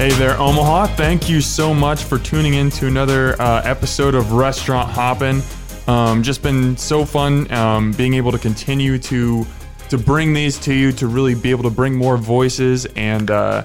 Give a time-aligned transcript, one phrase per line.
[0.00, 0.86] Hey there, Omaha.
[0.96, 5.42] Thank you so much for tuning in to another uh, episode of Restaurant Hoppin'.
[5.86, 9.46] Um, just been so fun um, being able to continue to
[9.90, 13.62] to bring these to you, to really be able to bring more voices and uh,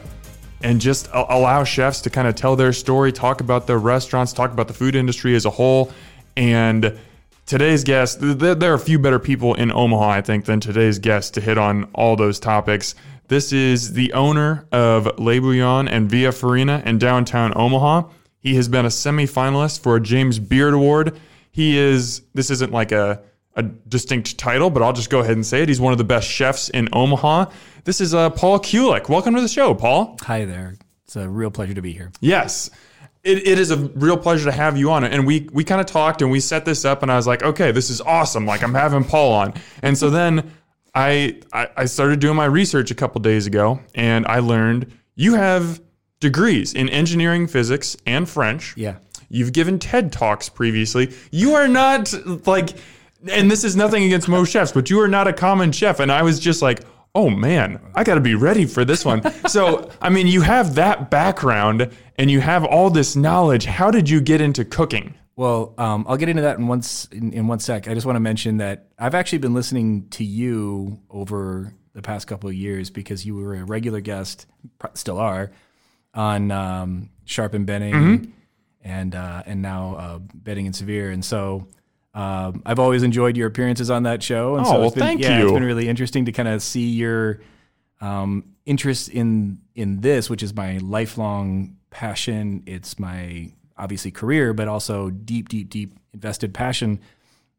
[0.61, 4.33] and just a- allow chefs to kind of tell their story, talk about their restaurants,
[4.33, 5.89] talk about the food industry as a whole.
[6.36, 6.99] And
[7.46, 10.59] today's guest, th- th- there are a few better people in Omaha, I think, than
[10.59, 12.96] today's guest to hit on all those topics.
[13.28, 18.10] This is the owner of Le Bouillon and Via Farina in downtown Omaha.
[18.39, 21.19] He has been a semifinalist for a James Beard Award.
[21.52, 23.21] He is, this isn't like a,
[23.55, 25.69] a distinct title, but I'll just go ahead and say it.
[25.69, 27.46] He's one of the best chefs in Omaha.
[27.83, 29.10] This is uh, Paul Kulik.
[29.10, 30.18] Welcome to the show, Paul.
[30.24, 30.75] Hi there.
[31.05, 32.11] It's a real pleasure to be here.
[32.19, 32.69] Yes.
[33.25, 35.03] It, it is a real pleasure to have you on.
[35.03, 37.28] it, And we we kind of talked and we set this up and I was
[37.28, 38.45] like, okay, this is awesome.
[38.45, 39.53] Like I'm having Paul on.
[39.81, 40.53] And so then
[40.94, 45.36] I I, I started doing my research a couple days ago and I learned you
[45.36, 45.81] have
[46.19, 48.75] degrees in engineering, physics, and French.
[48.77, 48.97] Yeah.
[49.30, 51.14] You've given TED Talks previously.
[51.31, 52.14] You are not
[52.45, 52.69] like,
[53.30, 55.99] and this is nothing against most chefs, but you are not a common chef.
[55.99, 56.81] And I was just like,
[57.16, 59.23] oh man, I got to be ready for this one.
[59.47, 63.66] so, I mean, you have that background and you have all this knowledge.
[63.66, 65.16] How did you get into cooking?
[65.35, 67.88] Well, um, I'll get into that in one, in, in one sec.
[67.89, 72.27] I just want to mention that I've actually been listening to you over the past
[72.27, 74.45] couple of years because you were a regular guest,
[74.93, 75.52] still are,
[76.13, 78.31] on um, Sharp and Benning Mm-hmm.
[78.81, 81.11] and uh, and now uh, Benning and Severe.
[81.11, 81.67] And so
[82.13, 84.55] um, I've always enjoyed your appearances on that show.
[84.55, 85.45] And Oh, so it's been, thank yeah, you.
[85.45, 87.41] It's been really interesting to kind of see your
[87.99, 92.61] um, interest in in this, which is my lifelong passion.
[92.65, 96.99] It's my obviously career, but also deep, deep, deep invested passion,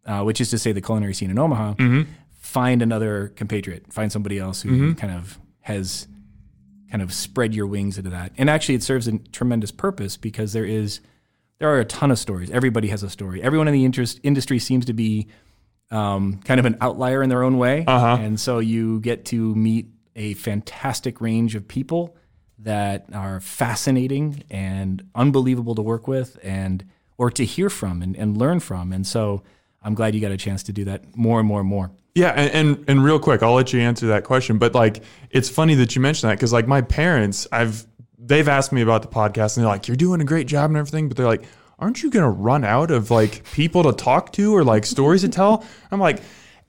[0.05, 1.75] uh, which is to say the culinary scene in Omaha.
[1.75, 2.11] Mm-hmm.
[2.39, 6.06] Find another compatriot, find somebody else who kind of has
[6.91, 8.31] kind of spread your wings into that.
[8.39, 11.00] And actually, it serves a tremendous purpose because there is
[11.59, 12.50] there are a ton of stories.
[12.50, 13.43] Everybody has a story.
[13.43, 15.27] Everyone in the interest industry seems to be
[15.91, 18.19] um, kind of an outlier in their own way, Uh-huh.
[18.21, 22.15] and so you get to meet a fantastic range of people
[22.59, 26.84] that are fascinating and unbelievable to work with, and
[27.19, 28.93] or to hear from and, and learn from.
[28.93, 29.43] And so
[29.83, 31.91] I'm glad you got a chance to do that more and more and more.
[32.15, 34.59] Yeah, and, and and real quick, I'll let you answer that question.
[34.59, 37.87] But like, it's funny that you mentioned that because like my parents, I've
[38.19, 40.78] they've asked me about the podcast and they're like, "You're doing a great job and
[40.78, 41.44] everything," but they're like,
[41.78, 45.28] "Aren't you gonna run out of like people to talk to or like stories to
[45.28, 46.23] tell?" I'm like,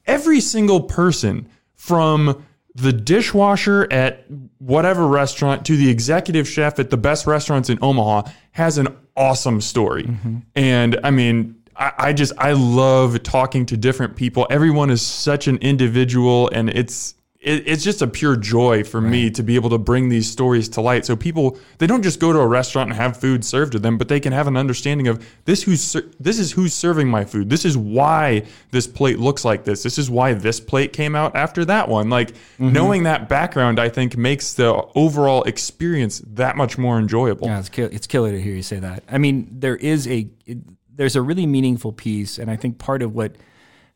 [0.06, 2.46] every single person from
[2.78, 4.26] the dishwasher at
[4.60, 9.62] whatever restaurant to the executive chef at the best restaurants in Omaha has an awesome
[9.62, 10.04] story.
[10.04, 10.38] Mm-hmm.
[10.56, 14.46] And I mean, I, I just I love talking to different people.
[14.52, 19.30] Everyone is such an individual, and it's it, it's just a pure joy for me
[19.32, 21.06] to be able to bring these stories to light.
[21.06, 23.98] So people they don't just go to a restaurant and have food served to them,
[23.98, 27.50] but they can have an understanding of this who's this is who's serving my food.
[27.50, 29.84] This is why this plate looks like this.
[29.84, 32.10] This is why this plate came out after that one.
[32.10, 37.48] Like knowing that background, I think makes the overall experience that much more enjoyable.
[37.48, 39.04] Yeah, it's kill, it's killer to hear you say that.
[39.10, 40.58] I mean, there is a it,
[40.96, 43.36] there's a really meaningful piece, and I think part of what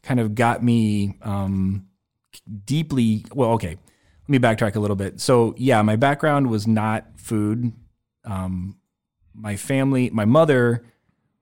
[0.03, 1.87] kind of got me um,
[2.65, 3.51] deeply well.
[3.51, 5.19] Okay, let me backtrack a little bit.
[5.21, 7.73] So yeah, my background was not food.
[8.25, 8.77] Um,
[9.33, 10.83] my family, my mother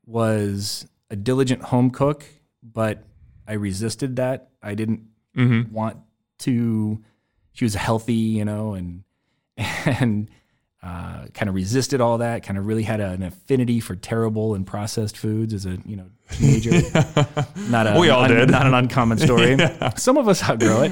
[0.05, 2.25] was a diligent home cook,
[2.63, 3.03] but
[3.47, 4.49] I resisted that.
[4.61, 5.03] I didn't
[5.37, 5.71] Mm-hmm.
[5.73, 5.97] want
[6.39, 7.03] to.
[7.53, 9.03] She was healthy, you know, and
[9.57, 10.29] and
[10.81, 12.43] uh, kind of resisted all that.
[12.43, 15.95] Kind of really had a, an affinity for terrible and processed foods as a you
[15.95, 16.71] know teenager.
[17.69, 18.49] not a We all did.
[18.49, 19.57] not an uncommon story.
[19.97, 20.91] Some of us outgrow it.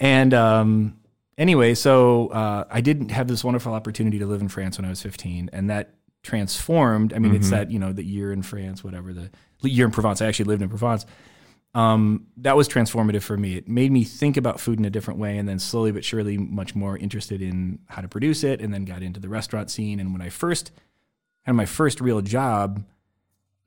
[0.00, 0.96] And um,
[1.36, 4.88] anyway, so uh, I didn't have this wonderful opportunity to live in France when I
[4.90, 7.12] was 15, and that transformed.
[7.12, 9.30] I mean, it's that you know the year in France, whatever the
[9.62, 10.20] year in Provence.
[10.20, 11.06] I actually lived in Provence.
[11.74, 13.56] Um, that was transformative for me.
[13.56, 16.38] It made me think about food in a different way, and then slowly but surely,
[16.38, 20.00] much more interested in how to produce it, and then got into the restaurant scene.
[20.00, 20.72] And when I first
[21.42, 22.84] had my first real job,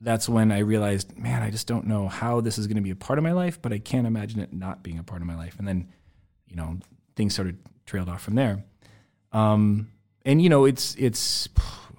[0.00, 2.90] that's when I realized, man, I just don't know how this is going to be
[2.90, 5.28] a part of my life, but I can't imagine it not being a part of
[5.28, 5.54] my life.
[5.58, 5.88] And then,
[6.48, 6.78] you know,
[7.14, 7.54] things sort of
[7.86, 8.64] trailed off from there.
[9.30, 9.92] Um,
[10.24, 11.48] and you know, it's it's,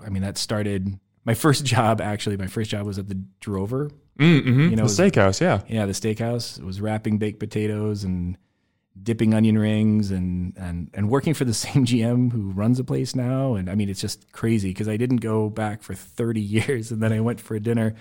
[0.06, 2.02] I mean, that started my first job.
[2.02, 3.90] Actually, my first job was at the Drover.
[4.20, 4.70] Mm-hmm.
[4.70, 5.62] You know, the steakhouse, yeah.
[5.68, 6.60] Yeah, the steakhouse.
[6.60, 8.38] It was wrapping baked potatoes and
[9.02, 13.16] dipping onion rings and and and working for the same GM who runs the place
[13.16, 13.56] now.
[13.56, 17.02] And I mean, it's just crazy because I didn't go back for 30 years, and
[17.02, 17.96] then I went for a dinner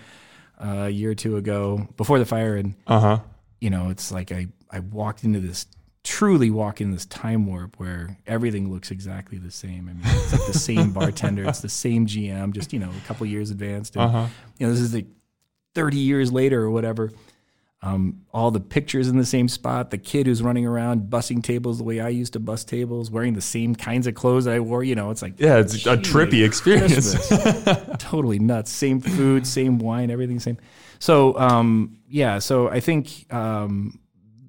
[0.62, 3.19] uh, a year or two ago before the fire, and Uh huh.
[3.61, 5.67] you know, it's like I I walked into this
[6.05, 9.88] truly walk in this time warp where everything looks exactly the same.
[9.88, 13.06] I mean, it's like the same bartender, it's the same GM, just you know, a
[13.06, 13.94] couple years advanced.
[13.97, 14.26] And, Uh-huh.
[14.58, 15.06] You know, this is like
[15.75, 17.11] 30 years later or whatever.
[17.85, 19.91] Um, all the pictures in the same spot.
[19.91, 23.35] The kid who's running around bussing tables the way I used to bus tables, wearing
[23.35, 24.85] the same kinds of clothes I wore.
[24.85, 27.17] You know, it's like Yeah, it's a trippy experience.
[27.99, 28.71] Totally nuts.
[28.71, 30.59] Same food, same wine, everything same.
[31.01, 33.99] So um, yeah, so I think um,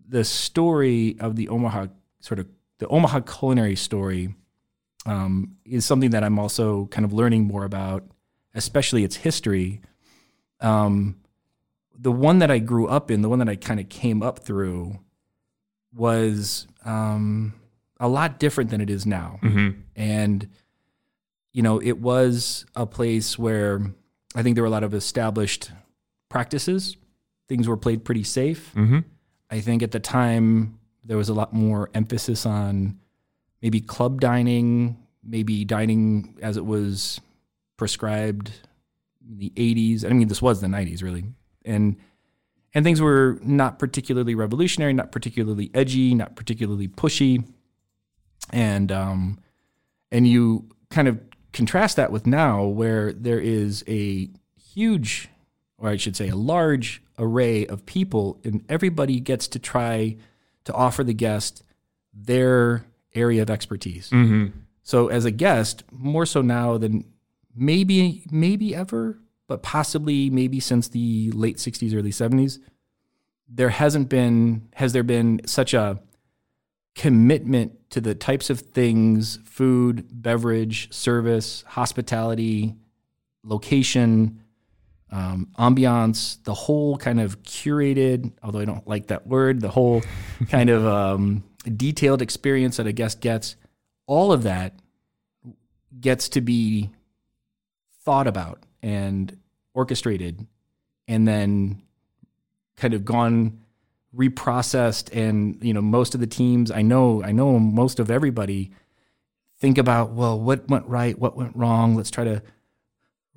[0.07, 1.87] the story of the Omaha
[2.19, 2.47] sort of
[2.77, 4.35] the Omaha culinary story
[5.05, 8.03] um, is something that I'm also kind of learning more about,
[8.53, 9.81] especially its history.
[10.63, 11.17] Um,
[11.97, 14.39] the one that I grew up in, the one that I kind of came up
[14.39, 14.99] through,
[15.93, 17.53] was um,
[17.99, 19.39] a lot different than it is now.
[19.95, 20.49] And,
[21.51, 23.93] you know, it was a place where
[24.35, 25.71] I think there were a lot of established
[26.29, 26.97] practices.
[27.47, 28.73] Things were played pretty safe.
[28.75, 28.99] Mm-hmm.
[29.51, 32.97] I think at the time there was a lot more emphasis on
[33.61, 37.21] maybe club dining, maybe dining as it was
[37.77, 38.51] prescribed
[39.27, 40.05] the 80s.
[40.05, 41.23] I mean, this was the 90s, really.
[41.65, 41.97] And
[42.75, 47.45] and things were not particularly revolutionary, not particularly edgy, not particularly pushy.
[48.49, 49.39] And um,
[50.11, 51.19] and you kind of
[51.53, 54.29] contrast that with now, where there is a
[54.73, 55.29] huge,
[55.77, 60.17] or I should say, a large array of people, and everybody gets to try
[60.65, 61.63] to offer the guest
[62.13, 64.09] their area of expertise.
[64.09, 64.57] Mm-hmm.
[64.81, 67.05] So as a guest, more so now than
[67.55, 72.59] maybe maybe ever, but possibly maybe since the late 60s early 70s,
[73.47, 75.99] there hasn't been has there been such a
[76.95, 82.75] commitment to the types of things, food, beverage, service, hospitality,
[83.43, 84.43] location,
[85.11, 90.01] um, ambiance, the whole kind of curated, although I don't like that word, the whole
[90.49, 93.55] kind of um, detailed experience that a guest gets,
[94.07, 94.73] all of that
[95.99, 96.89] gets to be
[98.03, 99.37] thought about and
[99.73, 100.45] orchestrated
[101.07, 101.81] and then
[102.75, 103.59] kind of gone
[104.15, 108.69] reprocessed and you know most of the teams i know i know most of everybody
[109.57, 112.41] think about well what went right what went wrong let's try to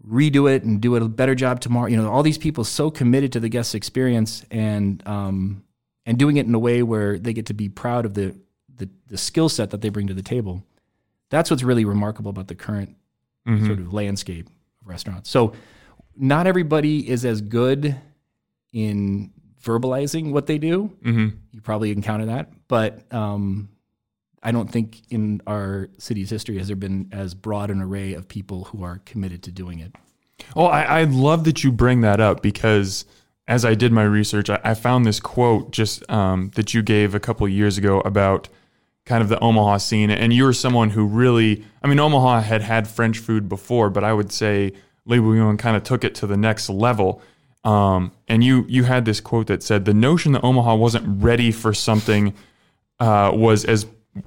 [0.08, 1.86] redo it and do a better job tomorrow.
[1.86, 5.64] You know all these people so committed to the guest experience and um
[6.04, 8.34] and doing it in a way where they get to be proud of the
[8.76, 10.62] the, the skill set that they bring to the table.
[11.30, 12.96] That's what's really remarkable about the current
[13.66, 14.48] sort of landscape
[14.86, 15.52] restaurants so
[16.16, 17.96] not everybody is as good
[18.72, 20.92] in verbalizing what they do.
[21.04, 21.28] Mm-hmm.
[21.52, 23.68] You probably encounter that, but um,
[24.42, 28.28] I don't think in our city's history has there been as broad an array of
[28.28, 29.94] people who are committed to doing it.
[30.54, 33.04] Well, I, I love that you bring that up because
[33.48, 37.14] as I did my research, I, I found this quote just um, that you gave
[37.14, 38.48] a couple of years ago about
[39.06, 40.10] kind of the Omaha scene.
[40.10, 44.04] And you were someone who really, I mean, Omaha had had French food before, but
[44.04, 44.72] I would say
[45.06, 47.22] Le Bouillon kind of took it to the next level.
[47.64, 51.50] Um, and you you had this quote that said the notion that Omaha wasn't ready
[51.50, 52.34] for something
[53.00, 53.86] uh, was as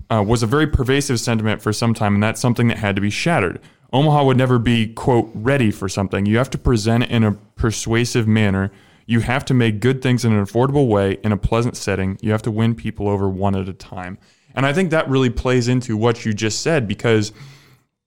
[0.09, 3.01] uh, was a very pervasive sentiment for some time, and that's something that had to
[3.01, 3.61] be shattered.
[3.91, 6.25] Omaha would never be quote ready for something.
[6.25, 8.71] You have to present it in a persuasive manner.
[9.05, 12.17] You have to make good things in an affordable way in a pleasant setting.
[12.21, 14.19] You have to win people over one at a time.
[14.55, 17.31] And I think that really plays into what you just said because,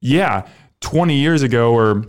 [0.00, 0.46] yeah,
[0.80, 2.04] 20 years ago or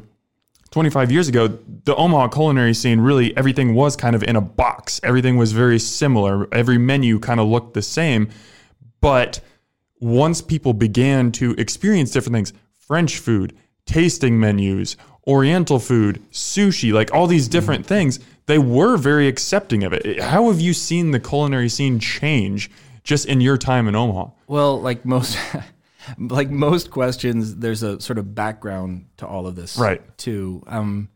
[0.72, 5.00] 25 years ago, the Omaha culinary scene really everything was kind of in a box.
[5.04, 6.52] Everything was very similar.
[6.54, 8.30] Every menu kind of looked the same.
[9.00, 9.40] But
[10.00, 13.56] once people began to experience different things, French food,
[13.86, 17.52] tasting menus, Oriental food, sushi, like all these mm-hmm.
[17.52, 20.20] different things, they were very accepting of it.
[20.20, 22.70] How have you seen the culinary scene change
[23.04, 24.32] just in your time in Omaha?
[24.48, 25.38] Well, like most,
[26.18, 30.02] like most questions, there's a sort of background to all of this, Right.
[30.18, 31.10] Too, um,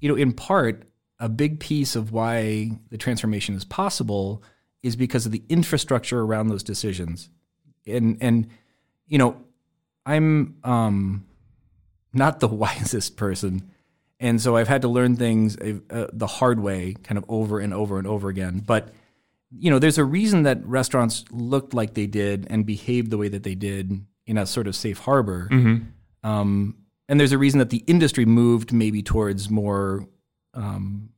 [0.00, 0.84] you know, in part,
[1.18, 4.42] a big piece of why the transformation is possible
[4.82, 7.30] is because of the infrastructure around those decisions,
[7.86, 8.48] and and
[9.06, 9.36] you know,
[10.04, 11.26] I'm um,
[12.12, 13.70] not the wisest person.
[14.18, 17.74] And so I've had to learn things uh, the hard way, kind of over and
[17.74, 18.60] over and over again.
[18.60, 18.94] But
[19.50, 23.28] you know, there's a reason that restaurants looked like they did and behaved the way
[23.28, 25.48] that they did in a sort of safe harbor.
[26.24, 26.76] Um,
[27.08, 30.08] and there's a reason that the industry moved maybe towards more
[30.54, 31.10] um,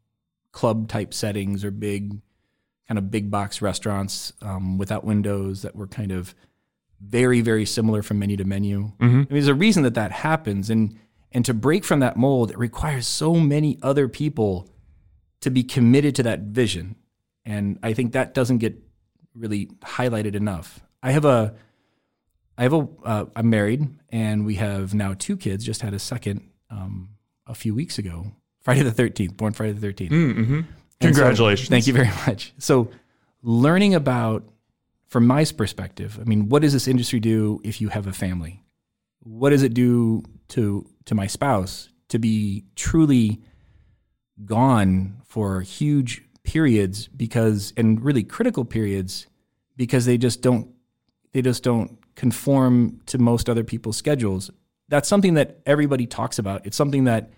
[0.53, 2.21] club type settings or big,
[2.87, 6.35] kind of big box restaurants um, without windows that were kind of
[7.01, 8.93] very, very similar from menu to menu.
[9.01, 10.69] I mean, there's a reason that that happens.
[10.69, 10.99] And,
[11.33, 14.69] and to break from that mold, it requires so many other people
[15.41, 16.97] to be committed to that vision.
[17.49, 18.77] And I think that doesn't get
[19.35, 20.81] really highlighted enough.
[21.03, 21.55] I have a,
[22.59, 25.65] I have a, uh, I'm married and we have now two kids.
[25.65, 27.11] Just had a second um,
[27.47, 30.11] a few weeks ago, Friday the 13th, born Friday the 13th.
[30.11, 30.55] Mm-hmm.
[30.55, 31.69] And so- Congratulations.
[31.71, 32.53] thank you very much.
[32.59, 32.91] So,
[33.43, 34.45] learning about,
[35.07, 38.63] from my perspective, I mean, what does this industry do if you have a family?
[39.21, 43.41] What does it do to to my spouse to be truly
[44.45, 49.27] gone for huge periods because and really critical periods
[49.77, 50.71] because they just don't
[51.33, 54.51] they just don't conform to most other people's schedules.
[54.89, 56.65] That's something that everybody talks about.
[56.65, 57.31] It's something that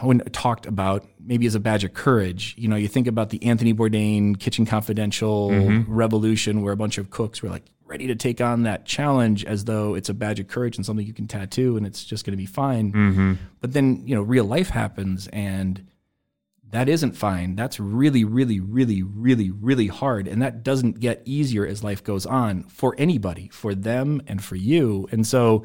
[0.00, 2.54] when talked about maybe as a badge of courage.
[2.56, 5.92] You know, you think about the Anthony Bourdain Kitchen Confidential mm-hmm.
[5.92, 9.66] revolution where a bunch of cooks were like ready to take on that challenge as
[9.66, 12.32] though it's a badge of courage and something you can tattoo and it's just going
[12.32, 12.92] to be fine.
[12.92, 13.34] Mm-hmm.
[13.60, 15.86] But then, you know, real life happens and
[16.76, 17.56] that isn't fine.
[17.56, 20.28] That's really, really, really, really, really hard.
[20.28, 24.56] And that doesn't get easier as life goes on for anybody, for them and for
[24.56, 25.08] you.
[25.10, 25.64] And so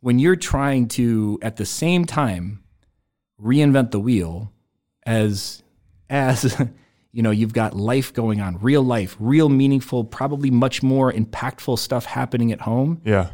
[0.00, 2.62] when you're trying to, at the same time,
[3.38, 4.50] reinvent the wheel
[5.04, 5.62] as,
[6.08, 6.58] as,
[7.12, 11.78] you know, you've got life going on, real life, real meaningful, probably much more impactful
[11.78, 13.28] stuff happening at home Yeah.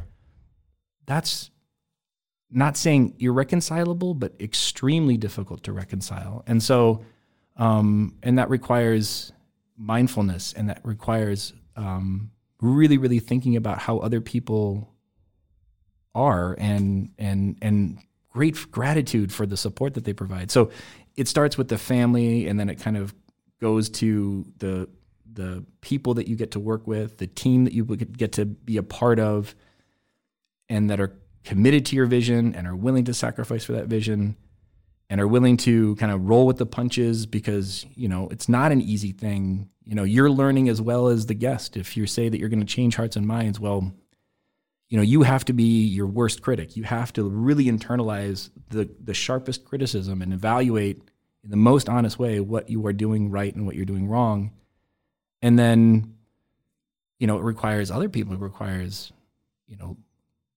[1.07, 1.51] that's
[2.51, 6.43] not saying irreconcilable, but extremely difficult to reconcile.
[6.47, 7.05] And so,
[7.57, 9.33] um, and that requires
[9.77, 12.31] mindfulness and that requires um,
[12.61, 14.95] really, really thinking about how other people
[16.15, 17.99] are and, and, and
[18.31, 20.51] great gratitude for the support that they provide.
[20.51, 20.71] So
[21.17, 23.15] it starts with the family and then it kind of
[23.61, 24.89] goes to the,
[25.33, 28.77] the people that you get to work with, the team that you get to be
[28.77, 29.55] a part of,
[30.69, 34.37] and that are committed to your vision and are willing to sacrifice for that vision
[35.13, 38.73] and are willing to kind of roll with the punches because you know it's not
[38.73, 39.69] an easy thing.
[39.85, 41.77] You know you're learning as well as the guest.
[41.77, 43.93] If you say that you're going to change hearts and minds well
[44.89, 46.77] you know you have to be your worst critic.
[46.79, 51.03] You have to really internalize the the sharpest criticism and evaluate
[51.45, 54.51] in the most honest way what you are doing right and what you're doing wrong.
[55.43, 56.15] And then
[57.19, 59.13] you know it requires other people it requires
[59.69, 59.99] you know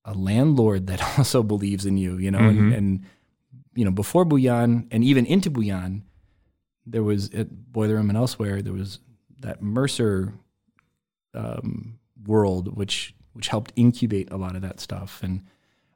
[0.05, 2.77] a landlord that also believes in you, you know, and, Mhm.
[2.77, 2.99] and
[3.75, 6.03] you know, before Bouillon and even into Bouillon,
[6.85, 8.99] there was at Boiler Room and elsewhere, there was
[9.41, 10.33] that Mercer
[11.33, 15.41] um, world, which which helped incubate a lot of that stuff, and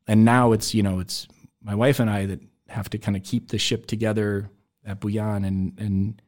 [0.08, 1.28] and now it's you know it's
[1.62, 4.50] my wife and I that have to kind of keep the ship together
[4.86, 6.22] at Bouillon and and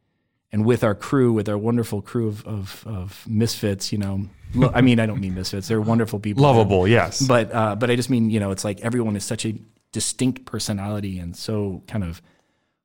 [0.53, 4.27] and with our crew, with our wonderful crew of of, of misfits, you know.
[4.53, 6.43] Lo- I mean, I don't mean misfits; they're wonderful people.
[6.43, 7.21] Lovable, yes.
[7.21, 9.53] But uh, but I just mean you know it's like everyone is such a
[9.91, 12.21] distinct personality and so kind of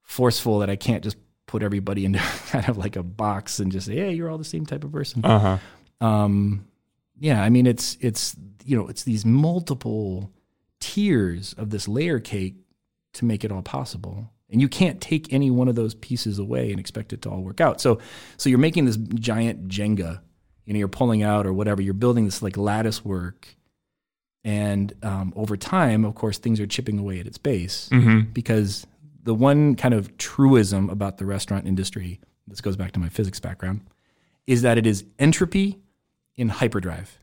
[0.03, 3.87] forceful that I can't just put everybody into kind of like a box and just
[3.87, 5.25] say hey you're all the same type of person.
[5.25, 6.07] Uh huh.
[6.07, 6.67] Um,
[7.19, 10.31] yeah, I mean it's it's you know it's these multiple
[10.81, 12.57] tiers of this layer cake
[13.15, 14.31] to make it all possible.
[14.49, 17.43] And you can't take any one of those pieces away and expect it to all
[17.43, 17.81] work out.
[17.81, 17.99] So
[18.37, 20.21] so you're making this giant Jenga,
[20.65, 23.49] you know, you're pulling out or whatever, you're building this like lattice work.
[24.47, 28.31] And um, over time, of course, things are chipping away at its base Mm-hmm.
[28.33, 28.87] because
[29.25, 33.41] the one kind of truism about the restaurant industry, this goes back to my physics
[33.41, 33.81] background,
[34.47, 35.81] is that it is entropy
[36.37, 37.19] in hyperdrive.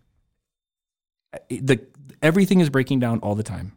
[1.50, 1.80] The,
[2.22, 3.72] everything is breaking down all the time.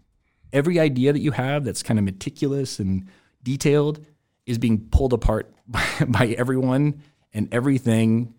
[0.52, 3.06] Every idea that you have that's kind of meticulous and
[3.44, 4.04] detailed
[4.44, 7.00] is being pulled apart by, by everyone
[7.32, 8.34] and everything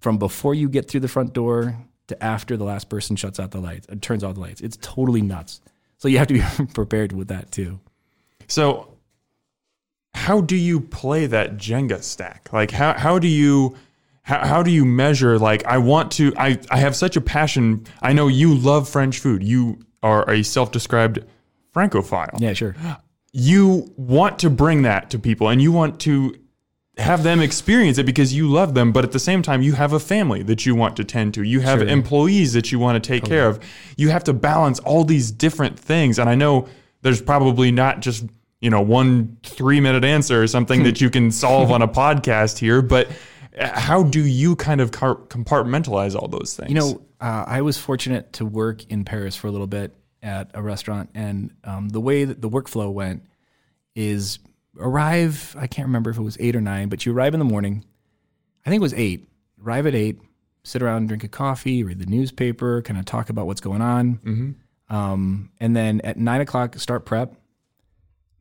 [0.00, 1.76] from before you get through the front door
[2.08, 4.60] to after the last person shuts out the lights, uh, turns off the lights.
[4.60, 5.60] It's totally nuts.
[5.98, 6.42] So you have to be
[6.74, 7.80] prepared with that too.
[8.48, 8.88] So,
[10.14, 12.52] how do you play that Jenga stack?
[12.52, 13.76] Like, how how do you
[14.22, 15.38] how, how do you measure?
[15.38, 16.32] Like, I want to.
[16.36, 17.86] I I have such a passion.
[18.00, 19.42] I know you love French food.
[19.42, 21.20] You are a self-described
[21.72, 22.38] Francophile.
[22.38, 22.74] Yeah, sure.
[23.32, 26.36] You want to bring that to people, and you want to
[26.98, 28.92] have them experience it because you love them.
[28.92, 31.42] But at the same time, you have a family that you want to tend to.
[31.42, 31.88] You have Sure.
[31.88, 33.60] employees that you want to take care of.
[33.96, 36.18] You have to balance all these different things.
[36.18, 36.68] And I know
[37.00, 38.26] there's probably not just,
[38.60, 42.58] you know, one three minute answer or something that you can solve on a podcast
[42.58, 43.08] here, but
[43.58, 46.68] uh, how do you kind of car- compartmentalize all those things?
[46.70, 50.50] You know, uh, I was fortunate to work in Paris for a little bit at
[50.54, 53.24] a restaurant, and um, the way that the workflow went
[53.96, 54.38] is
[54.78, 55.54] arrive.
[55.58, 57.84] I can't remember if it was eight or nine, but you arrive in the morning.
[58.64, 59.28] I think it was eight.
[59.64, 60.20] Arrive at eight,
[60.64, 64.16] sit around, drink a coffee, read the newspaper, kind of talk about what's going on,
[64.18, 64.54] Mhm.
[64.94, 67.34] um, and then at nine o'clock start prep.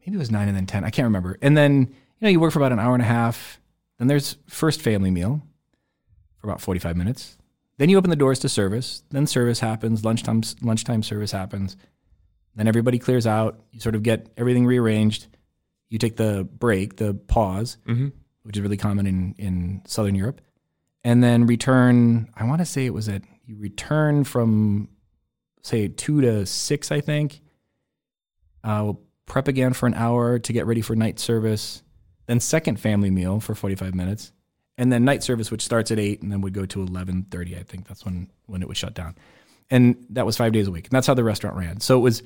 [0.05, 0.83] Maybe it was nine and then ten.
[0.83, 1.37] I can't remember.
[1.41, 1.87] And then you
[2.21, 3.59] know you work for about an hour and a half.
[3.99, 5.41] Then there's first family meal.
[6.39, 7.37] for about 45 minutes.
[7.77, 9.03] Then you open the doors to service.
[9.11, 10.03] Then service happens.
[10.03, 11.77] Lunchtime lunchtime service happens.
[12.55, 13.59] Then everybody clears out.
[13.71, 15.27] You sort of get everything rearranged.
[15.91, 17.77] You take the break, the pause,
[18.41, 20.41] which is really common in in Southern Europe,
[21.03, 22.31] and then return.
[22.35, 24.89] I want to say it was at you return from
[25.61, 27.41] say two to six, I think.
[28.63, 31.83] Uh, we'll prep again for an hour to get ready for night service.
[32.27, 34.31] Then second family meal for 45 minutes.
[34.77, 37.55] And then night service, which starts at eight and then would go to 1130.
[37.57, 39.15] I think that's when, when it was shut down.
[39.69, 40.85] And that was five days a week.
[40.85, 41.79] And that's how the restaurant ran.
[41.79, 42.23] So it was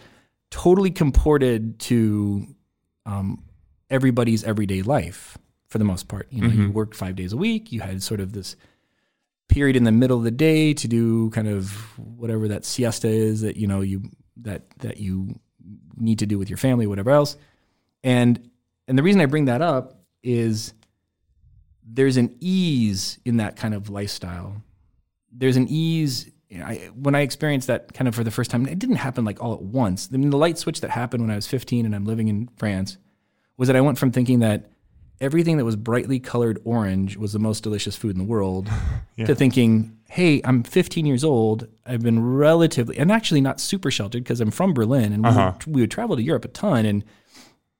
[0.51, 2.47] totally comported to
[3.05, 3.43] um,
[3.89, 5.37] everybody's everyday life
[5.67, 6.27] for the most part.
[6.31, 6.73] You know, you mm-hmm.
[6.73, 7.71] worked five days a week.
[7.71, 8.55] You had sort of this
[9.47, 13.41] period in the middle of the day to do kind of whatever that siesta is
[13.41, 14.03] that you know you
[14.37, 15.39] that that you
[15.97, 17.37] need to do with your family, whatever else.
[18.03, 18.49] And
[18.87, 20.73] and the reason I bring that up is
[21.83, 24.61] there's an ease in that kind of lifestyle.
[25.31, 26.31] There's an ease.
[26.49, 28.95] you know, I, when I experienced that kind of for the first time, it didn't
[28.97, 30.09] happen like all at once.
[30.13, 32.49] I mean, the light switch that happened when I was 15 and I'm living in
[32.57, 32.97] France
[33.57, 34.69] was that I went from thinking that
[35.21, 38.69] everything that was brightly colored orange was the most delicious food in the world
[39.17, 41.67] to thinking, hey, I'm 15 years old.
[41.85, 45.53] I've been relatively, and actually not super sheltered because I'm from Berlin and we, uh-huh.
[45.65, 46.85] would, we would travel to Europe a ton.
[46.85, 47.03] And,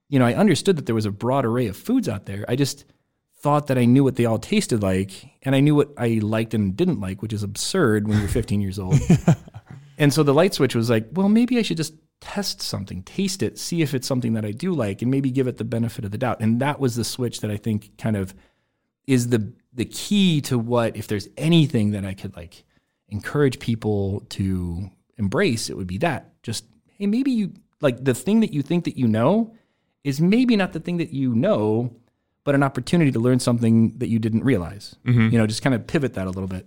[0.07, 2.45] you know, I understood that there was a broad array of foods out there.
[2.47, 2.85] I just
[3.39, 5.11] thought that I knew what they all tasted like
[5.43, 8.61] and I knew what I liked and didn't like, which is absurd when you're 15
[8.61, 8.99] years old.
[9.97, 11.93] And so the light switch was like, well, maybe I should just
[12.25, 15.47] test something, taste it, see if it's something that I do like, and maybe give
[15.47, 16.41] it the benefit of the doubt.
[16.41, 18.33] And that was the switch that I think kind of
[19.05, 22.63] is the the key to what if there's anything that I could like
[23.09, 26.41] encourage people to embrace, it would be that.
[26.41, 26.65] Just
[26.97, 29.53] hey, maybe you like the thing that you think that you know
[30.03, 31.95] is maybe not the thing that you know,
[32.43, 34.95] but an opportunity to learn something that you didn't realize.
[35.05, 35.29] Mm-hmm.
[35.29, 36.65] You know, just kind of pivot that a little bit.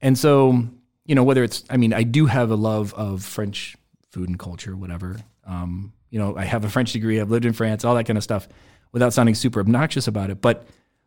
[0.00, 0.64] And so,
[1.04, 3.76] you know, whether it's, I mean, I do have a love of French
[4.10, 5.16] food and culture, whatever.
[5.46, 8.16] Um, you know, I have a French degree, I've lived in France, all that kind
[8.16, 8.48] of stuff
[8.92, 10.40] without sounding super obnoxious about it.
[10.40, 10.66] But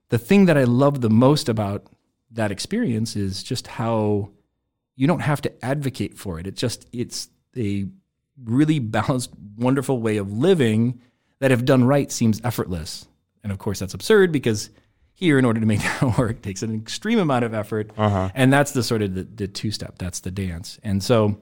[0.10, 1.88] the thing that I love the most about
[2.32, 4.30] that experience is just how
[4.96, 6.48] you don't have to advocate for it.
[6.48, 7.88] It's just, it's a
[8.44, 11.02] really balanced, wonderful way of living
[11.40, 13.08] that, if done right, seems effortless.
[13.44, 14.70] And of course, that's absurd because
[15.14, 17.92] here, in order to make that work, takes an extreme amount of effort.
[18.36, 19.98] And that's the sort of the, the two step.
[19.98, 20.80] That's the dance.
[20.84, 21.38] And so,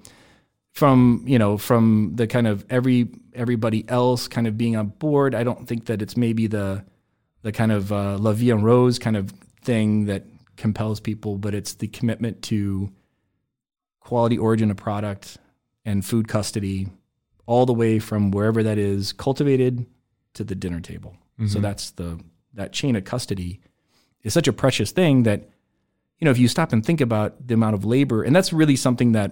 [0.72, 5.36] from you know, from the kind of every everybody else kind of being on board,
[5.36, 6.86] I don't think that it's maybe the
[7.42, 9.32] the kind of uh, la vie en rose kind of
[9.64, 10.24] thing that
[10.58, 12.92] compels people, but it's the commitment to
[14.00, 15.38] quality origin of product
[15.86, 16.88] and food custody,
[17.46, 19.86] all the way from wherever that is cultivated
[20.34, 21.16] to the dinner table.
[21.48, 22.20] So that's the
[22.54, 23.62] that chain of custody
[24.24, 25.48] is such a precious thing that
[26.20, 28.76] you know if you stop and think about the amount of labor, and that's really
[28.76, 29.32] something that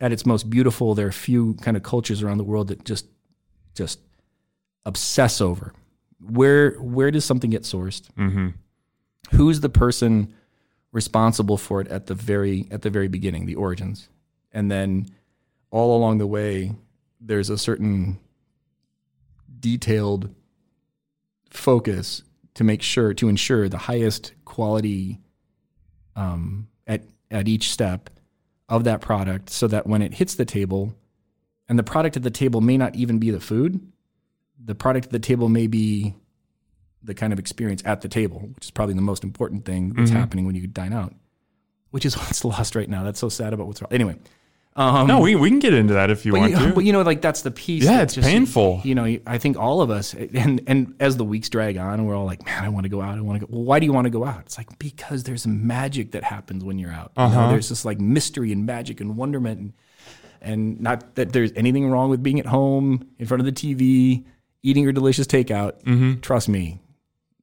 [0.00, 2.84] at its most beautiful, there are a few kind of cultures around the world that
[2.84, 3.06] just
[3.74, 4.00] just
[4.84, 5.72] obsess over.
[6.20, 8.08] Where where does something get sourced?
[9.32, 10.32] Who's the person
[10.92, 14.08] responsible for it at the very at the very beginning the origins?
[14.52, 15.06] And then
[15.70, 16.72] all along the way
[17.20, 18.18] there's a certain
[19.58, 20.34] detailed
[21.50, 22.22] focus
[22.54, 25.20] to make sure to ensure the highest quality
[26.14, 28.10] um, at at each step
[28.68, 30.94] of that product so that when it hits the table
[31.68, 33.80] and the product at the table may not even be the food
[34.62, 36.14] the product at the table may be
[37.02, 40.10] the kind of experience at the table, which is probably the most important thing that's
[40.10, 40.18] mm-hmm.
[40.18, 41.14] happening when you dine out,
[41.90, 43.04] which is what's lost right now.
[43.04, 43.92] That's so sad about what's wrong.
[43.92, 44.16] Anyway,
[44.76, 46.72] um, No, we, we can get into that if you but want you, to.
[46.74, 47.82] but you know, like that's the piece.
[47.84, 48.82] Yeah, it's painful.
[48.84, 52.14] You know, I think all of us, and and as the weeks drag on, we're
[52.14, 53.16] all like, man, I want to go out.
[53.16, 53.52] I want to go.
[53.52, 54.40] Well, why do you want to go out?
[54.40, 57.12] It's like because there's magic that happens when you're out.
[57.16, 57.50] You know, Uh-huh.
[57.50, 59.72] there's this like mystery and magic and wonderment, and,
[60.42, 64.24] and not that there's anything wrong with being at home in front of the TV,
[64.62, 65.82] eating your delicious takeout.
[65.84, 66.20] Mm-hmm.
[66.20, 66.80] Trust me.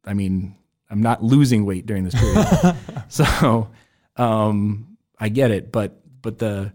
[0.06, 0.56] I mean,
[0.90, 2.76] I'm not losing weight during this period,
[3.10, 3.70] so
[4.18, 5.72] um, I get it.
[5.72, 6.72] But but the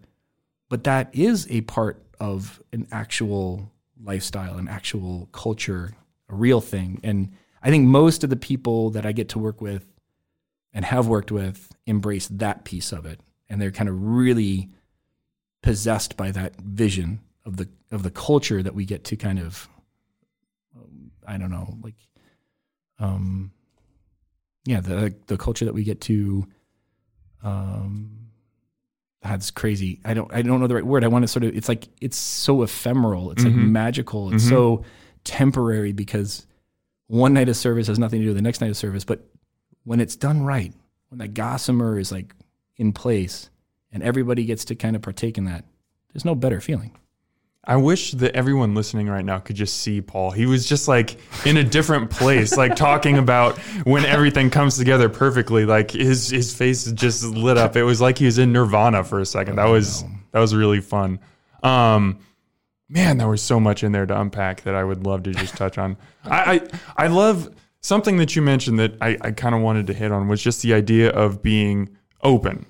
[0.69, 5.95] but that is a part of an actual lifestyle, an actual culture,
[6.29, 7.01] a real thing.
[7.03, 9.87] And I think most of the people that I get to work with
[10.73, 14.71] and have worked with embrace that piece of it, and they're kind of really
[15.63, 19.69] possessed by that vision of the of the culture that we get to kind of
[20.77, 21.97] um, I don't know, like
[22.99, 23.51] um
[24.65, 26.47] yeah, the the culture that we get to
[27.43, 28.28] um
[29.25, 30.01] Ah, that's crazy.
[30.05, 31.05] I don't I don't know the right word.
[31.05, 33.33] I want to sort of it's like it's so ephemeral.
[33.33, 33.73] It's like mm-hmm.
[33.73, 34.33] magical.
[34.33, 34.55] It's mm-hmm.
[34.55, 34.85] so
[35.25, 36.47] temporary because
[37.09, 39.25] one night of service has nothing to do with the next night of service, but
[39.85, 40.73] when it's done right,
[41.09, 42.35] when that gossamer is like
[42.77, 43.51] in place
[43.91, 45.65] and everybody gets to kind of partake in that,
[46.13, 46.97] there's no better feeling.
[47.69, 50.31] I wish that everyone listening right now could just see Paul.
[50.31, 55.11] He was just like in a different place, like talking about when everything comes together
[55.11, 55.67] perfectly.
[55.67, 57.77] Like his his face just lit up.
[57.77, 59.57] It was like he was in Nirvana for a second.
[59.57, 60.03] That was
[60.33, 61.21] that was really fun.
[61.63, 62.21] Um,
[62.89, 65.55] man, there was so much in there to unpack that I would love to just
[65.55, 65.99] touch on.
[66.25, 66.55] I
[66.97, 70.11] I, I love something that you mentioned that I, I kind of wanted to hit
[70.11, 71.91] on was just the idea of being
[72.23, 72.65] open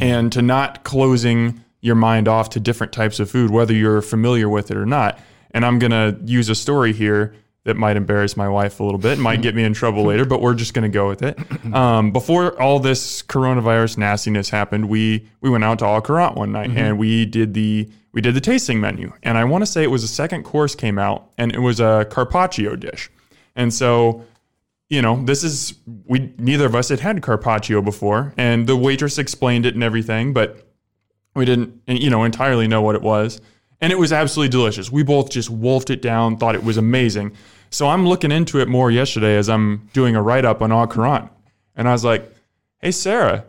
[0.00, 4.48] and to not closing your mind off to different types of food, whether you're familiar
[4.48, 5.18] with it or not.
[5.52, 8.98] And I'm going to use a story here that might embarrass my wife a little
[8.98, 11.38] bit, might get me in trouble later, but we're just going to go with it.
[11.70, 16.50] Um, before all this coronavirus nastiness happened, we we went out to Au Courant one
[16.50, 19.12] night and we did the we did the tasting menu.
[19.22, 21.78] And I want to say it was a second course came out and it was
[21.78, 23.08] a carpaccio dish.
[23.54, 24.24] And so
[24.88, 25.74] you know, this is
[26.06, 30.32] we neither of us had had carpaccio before, and the waitress explained it and everything,
[30.32, 30.69] but
[31.34, 33.40] we didn't, you know, entirely know what it was.
[33.80, 34.90] And it was absolutely delicious.
[34.90, 37.32] We both just wolfed it down, thought it was amazing.
[37.70, 40.86] So I'm looking into it more yesterday as I'm doing a write up on Au
[40.86, 41.30] Courant.
[41.76, 42.30] And I was like,
[42.78, 43.44] hey, Sarah,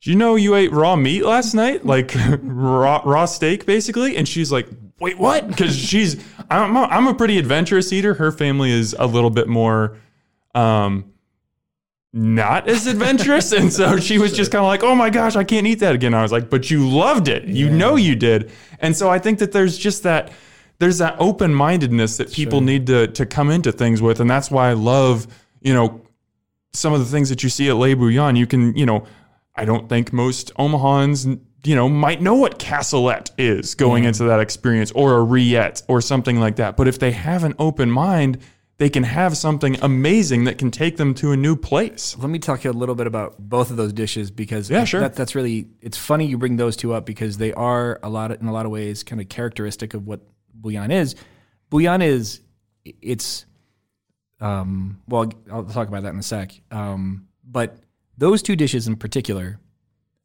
[0.00, 1.84] do you know you ate raw meat last night?
[1.90, 4.16] Like raw, raw steak, basically?
[4.16, 4.68] And she's like,
[5.00, 5.48] wait, what?
[5.48, 8.14] Because she's, I'm a, I'm a pretty adventurous eater.
[8.14, 9.98] Her family is a little bit more,
[10.54, 11.09] um,
[12.12, 13.52] not as adventurous.
[13.52, 15.94] and so she was just kind of like, oh my gosh, I can't eat that
[15.94, 16.14] again.
[16.14, 17.44] I was like, but you loved it.
[17.44, 18.50] You know you did.
[18.80, 20.32] And so I think that there's just that
[20.78, 24.18] there's that open mindedness that people need to to come into things with.
[24.20, 25.26] And that's why I love,
[25.60, 26.02] you know,
[26.72, 28.34] some of the things that you see at Le Bouillon.
[28.36, 29.04] You can, you know,
[29.54, 34.40] I don't think most Omahans, you know, might know what cassoulet is going into that
[34.40, 36.76] experience or a rillettes or something like that.
[36.76, 38.38] But if they have an open mind,
[38.80, 42.16] they can have something amazing that can take them to a new place.
[42.16, 45.02] Let me talk you a little bit about both of those dishes because Yeah, sure.
[45.02, 48.30] that, that's really it's funny you bring those two up because they are a lot
[48.30, 50.22] of, in a lot of ways kind of characteristic of what
[50.54, 51.14] bouillon is.
[51.68, 52.40] Bouillon is
[52.86, 53.44] it's
[54.40, 56.58] um, well I'll talk about that in a sec.
[56.70, 57.76] Um, but
[58.16, 59.60] those two dishes in particular,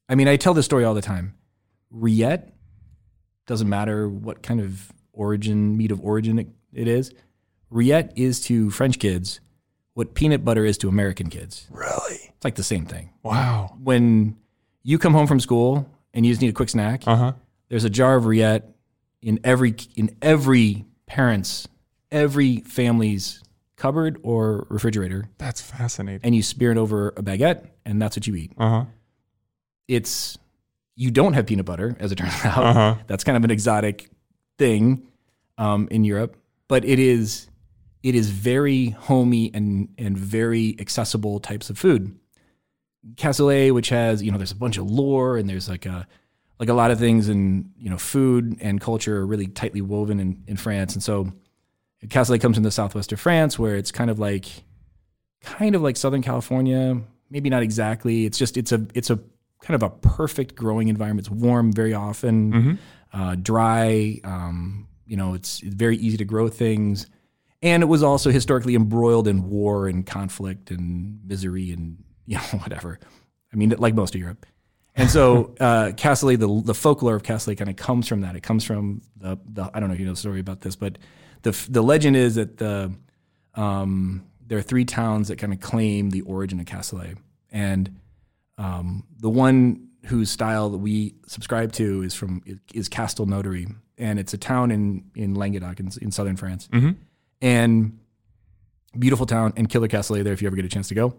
[0.07, 1.35] I mean I tell this story all the time.
[1.93, 2.51] Rillettes
[3.47, 7.11] doesn't matter what kind of origin meat of origin it, it is.
[7.71, 9.39] Rillettes is to French kids
[9.93, 11.67] what peanut butter is to American kids.
[11.71, 12.15] Really?
[12.35, 13.11] It's like the same thing.
[13.23, 13.77] Wow.
[13.81, 14.35] When
[14.83, 17.33] you come home from school and you just need a quick snack, Uh huh.
[17.69, 18.63] there's a jar of Rillettes
[19.21, 21.67] in every in every parent's
[22.11, 23.41] every family's
[23.77, 26.21] cupboard or refrigerator, That's fascinating.
[26.23, 28.51] and you spear it over a baguette, and that's what you eat.
[28.57, 28.85] Uh huh.
[29.87, 30.37] It's
[30.95, 32.57] you don't have peanut butter, as it turns out.
[32.63, 32.95] Uh huh.
[33.07, 34.09] That's kind of an exotic
[34.57, 35.07] thing
[35.57, 37.47] um, in Europe, but it is
[38.05, 42.15] it is very homey and and very accessible types of food.
[43.15, 46.07] Cassoulet, which has you know there's a bunch of lore and there's like a
[46.59, 50.19] like a lot of things in you know food and culture are really tightly woven
[50.19, 51.33] in, in France, and so
[52.05, 54.45] Cassoulet comes from the southwest of France, where it's kind of like
[55.41, 58.27] kind of like Southern California, maybe not exactly.
[58.27, 59.19] It's just it's a it's a
[59.63, 61.27] kind of a perfect growing environment.
[61.27, 62.53] It's warm very often,
[63.11, 64.19] uh, dry.
[64.23, 67.07] Um, you know, it's, it's very easy to grow things,
[67.61, 72.59] and it was also historically embroiled in war and conflict and misery and you know
[72.59, 72.99] whatever.
[73.53, 74.45] I mean, like most of Europe.
[74.95, 78.35] And so, uh, the the folklore of Cassoulet kind of comes from that.
[78.35, 80.75] It comes from the, the I don't know if you know the story about this,
[80.75, 80.97] but
[81.43, 82.93] the the legend is that the
[83.55, 87.17] um, there are three towns that kind of claim the origin of Cassoulet,
[87.51, 87.99] and
[88.57, 92.41] um, the one whose style that we subscribe to is from
[92.73, 96.69] is Castelnaudary, and it's a town in in Languedoc in, in southern France,
[97.41, 97.99] and
[98.97, 101.15] beautiful town and killer castle there if you ever get a chance to go,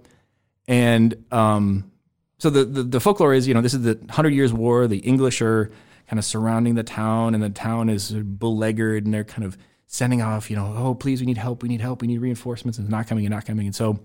[0.68, 1.90] and um,
[2.38, 4.86] so the, the the folklore is you know this is the Hundred Years' War.
[4.86, 5.70] The English are
[6.08, 9.56] kind of surrounding the town, and the town is beleaguered, and they're kind of
[9.88, 12.76] sending off you know oh please we need help we need help we need reinforcements
[12.76, 14.00] and it's not coming and not coming, and so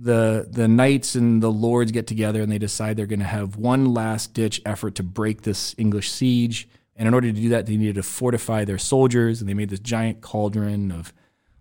[0.00, 3.56] the the knights and the lords get together and they decide they're going to have
[3.56, 6.68] one last ditch effort to break this English siege.
[6.98, 9.70] And in order to do that, they needed to fortify their soldiers, and they made
[9.70, 11.12] this giant cauldron of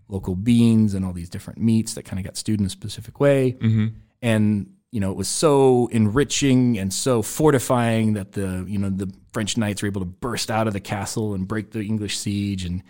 [0.10, 3.20] local beans and all these different meats that kind of got stewed in a specific
[3.20, 3.54] way.
[3.54, 3.88] Mm-hmm.
[4.22, 9.14] And you know, it was so enriching and so fortifying that the you know the
[9.32, 12.66] French knights were able to burst out of the castle and break the English siege.
[12.66, 12.82] And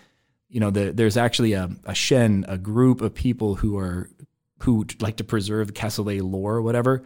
[0.47, 4.10] you know, the, there's actually a, a Shen, a group of people who are
[4.60, 7.03] who like to preserve the Cassoulet lore or whatever.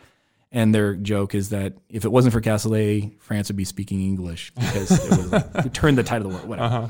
[0.52, 4.52] And their joke is that if it wasn't for Cassoulet, France would be speaking English
[4.56, 6.90] because it was like, turned the tide of the war, whatever.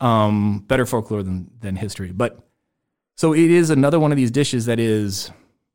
[0.00, 2.10] Um, better folklore than, than history.
[2.12, 2.38] But
[3.14, 5.30] so it is another one of these dishes that is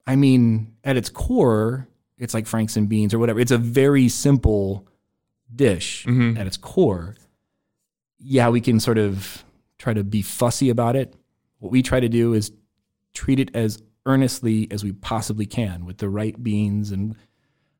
[0.05, 3.39] I mean, at its core, it's like Franks and beans or whatever.
[3.39, 4.87] It's a very simple
[5.55, 6.37] dish Mhm.
[6.37, 7.15] at its core.
[8.19, 9.43] Yeah, we can sort of
[9.77, 11.15] try to be fussy about it.
[11.59, 12.51] What we try to do is
[13.13, 17.15] treat it as earnestly as we possibly can with the right beans and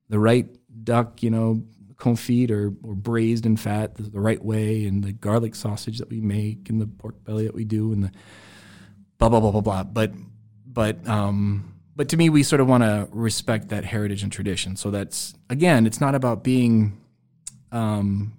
[0.09, 0.47] the right
[0.83, 1.63] duck, you know,
[1.95, 6.09] confit or, or braised in fat the, the right way, and the garlic sausage that
[6.09, 8.11] we make, and the pork belly that we do, and the
[9.17, 9.83] blah blah blah blah blah.
[9.83, 10.11] But
[10.65, 14.75] but um, but to me, we sort of want to respect that heritage and tradition.
[14.75, 16.99] So that's again, it's not about being,
[17.71, 18.33] um,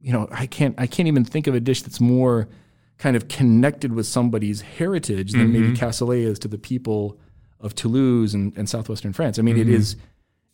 [0.00, 2.48] you know, I can't I can't even think of a dish that's more
[2.98, 5.84] kind of connected with somebody's heritage than maybe mm-hmm.
[5.84, 7.18] cassoulet is to the people
[7.60, 9.38] of Toulouse and, and southwestern France.
[9.38, 9.74] I mean, it mm-hmm.
[9.74, 9.96] is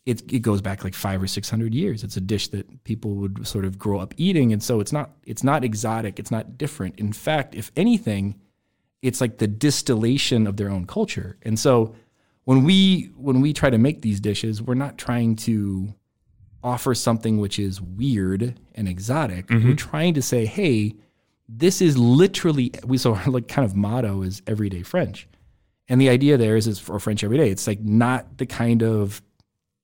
[0.05, 2.03] it, it goes back like five or six hundred years.
[2.03, 5.11] It's a dish that people would sort of grow up eating, and so it's not
[5.25, 6.19] it's not exotic.
[6.19, 6.99] It's not different.
[6.99, 8.35] In fact, if anything,
[9.01, 11.37] it's like the distillation of their own culture.
[11.43, 11.95] And so
[12.43, 15.93] when we when we try to make these dishes, we're not trying to
[16.61, 19.49] offer something which is weird and exotic.
[19.49, 19.75] We're mm-hmm.
[19.75, 20.95] trying to say, hey,
[21.47, 25.27] this is literally we so our like kind of motto is everyday French.
[25.89, 27.49] And the idea there is is for French every day.
[27.49, 29.21] It's like not the kind of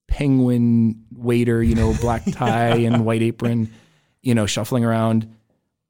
[0.07, 3.71] penguin waiter, you know, black tie and white apron,
[4.21, 5.33] you know, shuffling around.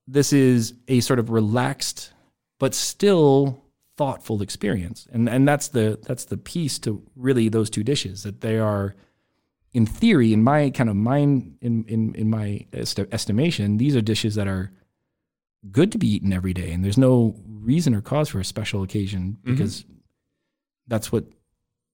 [0.08, 2.12] This is a sort of relaxed
[2.60, 3.64] but still
[3.96, 5.08] thoughtful experience.
[5.12, 8.96] And and that's the that's the piece to really those two dishes that they are
[9.74, 14.02] in theory in my kind of mind in in in my est- estimation these are
[14.02, 14.72] dishes that are
[15.72, 18.84] good to be eaten every day and there's no reason or cause for a special
[18.84, 19.52] occasion mm-hmm.
[19.52, 19.86] because
[20.88, 21.26] that's what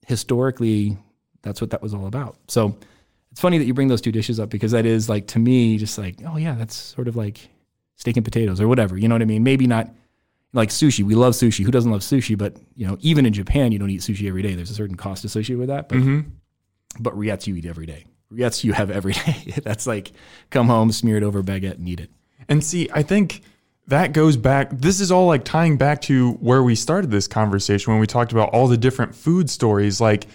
[0.05, 0.97] historically
[1.41, 2.37] that's what that was all about.
[2.47, 2.75] So
[3.31, 5.77] it's funny that you bring those two dishes up because that is like to me
[5.77, 7.49] just like oh yeah that's sort of like
[7.97, 9.43] steak and potatoes or whatever you know what I mean?
[9.43, 9.89] Maybe not
[10.53, 11.03] like sushi.
[11.03, 11.65] We love sushi.
[11.65, 12.37] Who doesn't love sushi?
[12.37, 14.55] But you know even in Japan you don't eat sushi every day.
[14.55, 16.29] There's a certain cost associated with that but mm-hmm.
[16.99, 18.05] but rillettes you eat every day.
[18.31, 19.53] Rillettes you have every day.
[19.63, 20.11] That's like
[20.49, 22.11] come home smear it over baguette and eat it.
[22.47, 23.41] And see, I think
[23.87, 24.69] that goes back.
[24.71, 28.31] This is all like tying back to where we started this conversation when we talked
[28.31, 30.01] about all the different food stories.
[30.01, 30.27] Like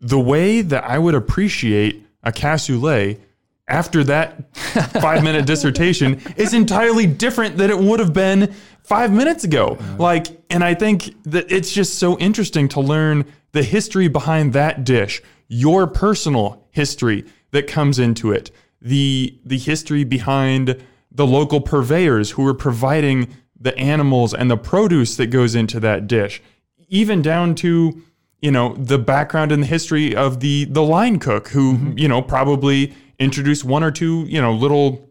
[0.00, 3.20] the way that I would appreciate a cassoulet
[3.68, 4.56] after that
[5.00, 9.76] five minute dissertation is entirely different than it would have been five minutes ago.
[9.78, 10.00] Mm-hmm.
[10.00, 14.84] Like, and I think that it's just so interesting to learn the history behind that
[14.84, 22.32] dish, your personal history that comes into it, the the history behind the local purveyors
[22.32, 26.42] who are providing the animals and the produce that goes into that dish,
[26.88, 28.02] even down to
[28.40, 31.98] you know the background and the history of the the line cook who mm-hmm.
[31.98, 35.10] you know probably introduced one or two you know little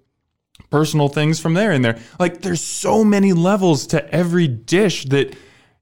[0.70, 2.00] personal things from there and there.
[2.20, 5.36] Like there's so many levels to every dish that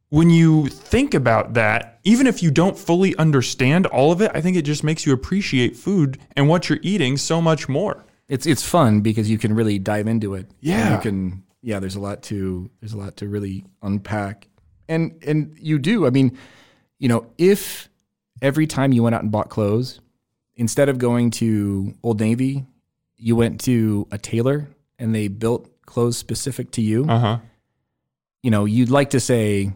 [0.10, 4.40] when you think about that even if you don't fully understand all of it i
[4.40, 8.46] think it just makes you appreciate food and what you're eating so much more it's
[8.46, 10.50] it's fun because you can really dive into it.
[10.60, 10.96] Yeah.
[10.96, 11.44] you can.
[11.62, 14.48] Yeah, there's a lot to there's a lot to really unpack,
[14.88, 16.06] and and you do.
[16.06, 16.38] I mean,
[17.00, 17.90] you know, if
[18.42, 20.00] every time you went out and bought clothes,
[20.56, 22.66] instead of going to Old Navy,
[23.18, 24.68] you went to a tailor
[25.00, 27.06] and they built clothes specific to you.
[27.06, 27.40] uh-huh
[28.44, 29.72] You know, you'd like to say,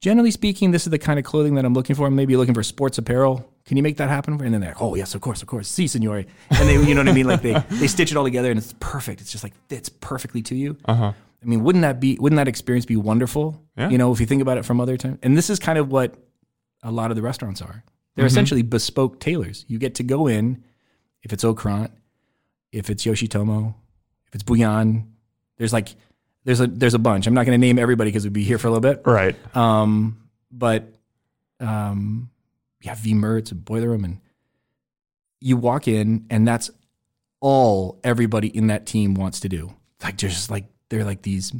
[0.00, 2.10] generally speaking, this is the kind of clothing that I'm looking for.
[2.10, 3.49] Maybe you're looking for sports apparel.
[3.66, 4.34] Can you make that happen?
[4.34, 6.26] And then they're, like, oh yes, of course, of course, si, signore.
[6.50, 7.26] And they, you know what I mean?
[7.26, 9.20] Like they they stitch it all together and it's perfect.
[9.20, 10.76] It's just like fits perfectly to you.
[10.86, 13.62] uh-huh I mean, wouldn't that be wouldn't that experience be wonderful?
[13.76, 13.88] Yeah.
[13.88, 15.18] You know, if you think about it from other times.
[15.22, 16.14] And this is kind of what
[16.82, 17.84] a lot of the restaurants are.
[18.16, 19.64] They're essentially bespoke tailors.
[19.66, 20.62] You get to go in,
[21.22, 21.90] if it's Au Courant,
[22.70, 23.74] if it's Yoshitomo,
[24.26, 25.14] if it's Bouillon.
[25.56, 25.94] There's like
[26.44, 27.26] there's a there's a bunch.
[27.26, 29.02] I'm not going to name everybody because we'd be here for a little bit.
[29.06, 30.92] right Um, but
[31.60, 32.29] um,
[32.80, 34.20] yeah, V Mertz and Boiler Room, and
[35.40, 36.70] you walk in, and that's
[37.40, 39.74] all everybody in that team wants to do.
[40.02, 41.52] Like just like they're like these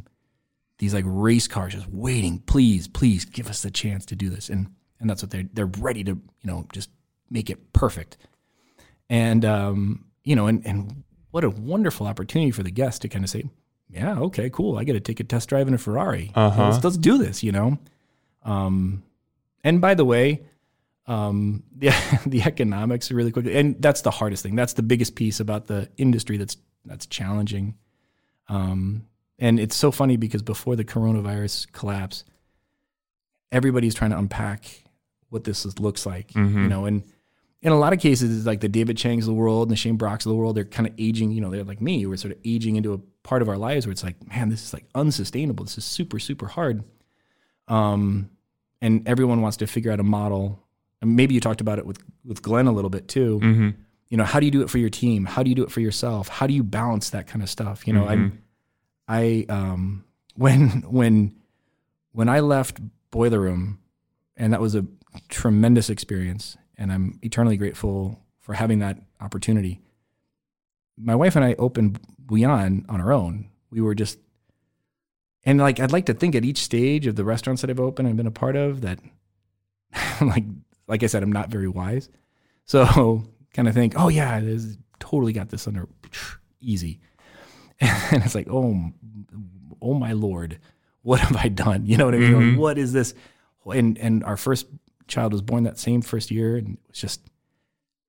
[0.77, 2.39] these like race cars just waiting.
[2.39, 5.65] Please, please give us the chance to do this, and and that's what they're they're
[5.65, 6.89] ready to you know just
[7.29, 8.17] make it perfect.
[9.09, 13.23] And um, you know, and and what a wonderful opportunity for the guest to kind
[13.23, 13.45] of say,
[13.89, 14.77] yeah, okay, cool.
[14.77, 16.31] I get to take a test drive in a Ferrari.
[16.35, 16.69] Uh-huh.
[16.69, 17.77] Let's, let's do this, you know?
[18.43, 19.03] Um,
[19.63, 20.41] and by the way,
[21.11, 21.93] um, the,
[22.25, 24.55] the economics really quickly, and that's the hardest thing.
[24.55, 27.75] That's the biggest piece about the industry that's, that's challenging.
[28.47, 29.05] Um,
[29.37, 32.23] and it's so funny because before the coronavirus collapse,
[33.51, 34.83] everybody's trying to unpack
[35.29, 37.03] what this is, looks like, you know, and
[37.61, 39.75] in a lot of cases, it's like the David Changs of the world and the
[39.75, 42.17] Sean Brocks of the world, they're kind of aging, you know, they're like me, we're
[42.17, 44.73] sort of aging into a part of our lives where it's like, man, this is
[44.73, 45.65] like unsustainable.
[45.65, 46.83] This is super, super hard.
[47.67, 48.31] Um,
[48.81, 50.61] and everyone wants to figure out a model
[51.01, 53.39] maybe you talked about it with with Glenn a little bit too.
[53.41, 53.69] Mm-hmm.
[54.09, 55.25] You know, how do you do it for your team?
[55.25, 56.27] How do you do it for yourself?
[56.27, 57.87] How do you balance that kind of stuff?
[57.87, 58.37] You know, Mhm.
[59.07, 60.03] I I um
[60.35, 61.33] when when
[62.11, 63.79] when I left Boiler Room,
[64.37, 64.85] and that was a
[65.29, 69.79] tremendous experience, and I'm eternally grateful for having that opportunity.
[70.97, 73.49] My wife and I opened Bouillon on our own.
[73.71, 74.19] We were just,
[75.45, 78.07] and like I'd like to think at each stage of the restaurants that I've opened
[78.07, 78.99] and been a part of that,
[80.21, 80.43] like
[80.91, 82.09] like I said, I'm not very wise,
[82.65, 83.23] so
[83.53, 85.87] kind of think, oh yeah, this totally got this under
[86.61, 86.99] easy,
[87.79, 88.91] and it's like, oh,
[89.81, 90.59] oh my lord,
[91.01, 91.85] what have I done?
[91.85, 92.31] You know what I mean?
[92.33, 92.49] Mhm.
[92.51, 93.13] Like, what is this?
[93.65, 94.67] And and our first
[95.07, 97.21] child was born that same first year, and it was just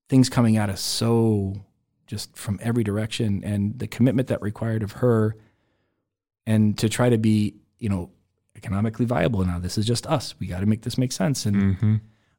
[0.09, 1.55] things coming at us so
[2.07, 5.35] just from every direction, and the commitment that required of her,
[6.47, 8.11] and to try to be, you know,
[8.57, 9.45] economically viable.
[9.45, 10.35] Now this is just us.
[10.39, 11.95] We got to make this make sense, and Mm-hmm.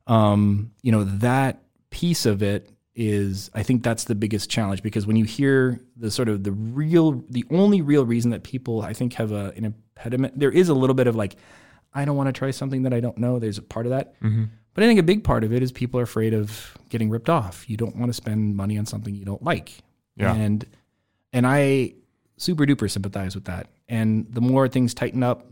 [0.07, 5.07] Um, you know, that piece of it is, I think that's the biggest challenge because
[5.07, 8.93] when you hear the sort of the real, the only real reason that people, I
[8.93, 11.35] think, have a, an impediment, there is a little bit of like,
[11.93, 13.39] I don't want to try something that I don't know.
[13.39, 14.19] There's a part of that.
[14.21, 14.45] Mm-hmm.
[14.73, 17.29] But I think a big part of it is people are afraid of getting ripped
[17.29, 17.69] off.
[17.69, 19.77] You don't want to spend money on something you don't like.
[20.15, 20.33] Yeah.
[20.33, 20.65] And
[21.31, 21.93] and I
[22.37, 23.67] super duper sympathize with that.
[23.87, 25.47] And the more things tighten up,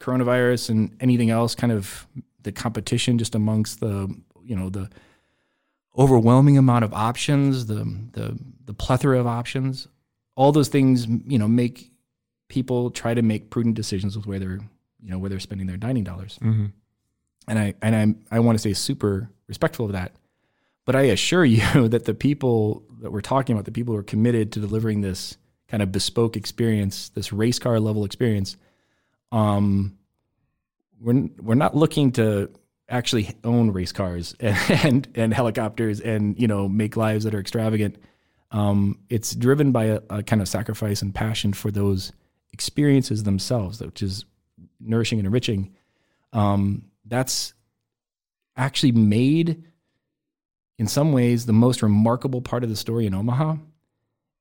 [0.00, 2.06] coronavirus and anything else, kind of
[2.42, 4.88] the competition just amongst the you know the
[5.98, 9.88] overwhelming amount of options, the the the plethora of options,
[10.36, 11.90] all those things you know make
[12.48, 14.60] people try to make prudent decisions with where they're
[15.02, 16.66] you know where they're spending their dining dollars Mm-hmm.
[17.48, 17.96] and I and
[18.30, 20.12] I I want to say super respectful of that.
[20.86, 24.04] But I assure you that the people that we're talking about, the people who are
[24.04, 25.36] committed to delivering this
[25.68, 28.56] kind of bespoke experience, this race car level experience,
[29.32, 29.96] um,
[31.00, 32.50] we're we're not looking to
[32.88, 37.40] actually own race cars and and, and helicopters and you know make lives that are
[37.40, 37.96] extravagant.
[38.52, 42.12] Um, it's driven by a, a kind of sacrifice and passion for those
[42.52, 44.24] experiences themselves, which is
[44.80, 45.72] nourishing and enriching.
[46.32, 47.54] Um, that's
[48.56, 49.64] actually made
[50.78, 53.56] in some ways the most remarkable part of the story in Omaha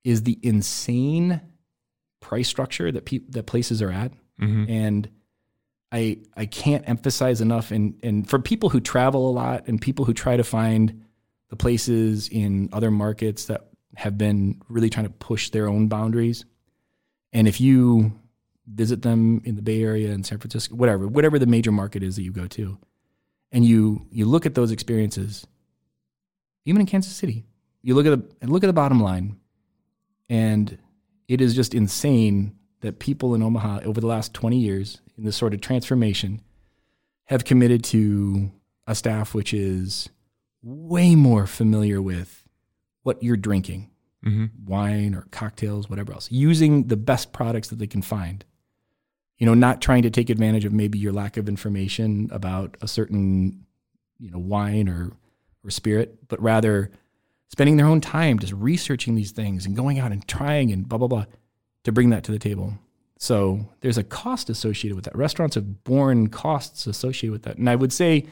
[0.03, 1.39] is the insane
[2.19, 4.71] price structure that pe- that places are at Mm-hmm.
[4.71, 5.09] and
[5.91, 10.05] I I can't emphasize enough and and for people who travel a lot and people
[10.05, 11.05] who try to find
[11.49, 16.45] the places in other markets that have been really trying to push their own boundaries.
[17.33, 18.13] And if you
[18.67, 22.15] visit them in the Bay Area and San Francisco whatever whatever the major market is
[22.15, 22.77] that you go to
[23.51, 25.47] and you you look at those experiences
[26.65, 27.45] even in Kansas City
[27.81, 29.39] you look at the look at the bottom line
[30.29, 30.77] and
[31.27, 35.35] it is just insane that people in Omaha over the last 20 years in this
[35.37, 36.41] sort of transformation
[37.25, 38.51] have committed to
[38.87, 40.09] a staff which is
[40.63, 42.43] way more familiar with
[43.03, 43.89] what you're drinking,
[44.25, 44.65] Mm-hmm.
[44.65, 48.43] wine or cocktails, whatever else, using the best products that they can find.
[49.37, 52.87] You know, not trying to take advantage of maybe your lack of information about a
[52.89, 53.63] certain,
[54.19, 55.13] you know, wine or
[55.63, 56.91] or spirit, but rather
[57.47, 60.97] spending their own time just researching these things and going out and trying and blah
[60.97, 61.25] blah blah
[61.85, 62.73] to bring that to the table.
[63.21, 65.15] So there's a cost associated with that.
[65.15, 67.57] Restaurants have borne costs associated with that.
[67.57, 68.25] And I would say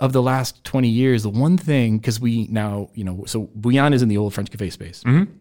[0.00, 3.94] of the last 20 years, the one thing, because we now, you know, so Bouillon
[3.94, 5.02] is in the old French Cafe space.
[5.04, 5.32] Mm-hmm.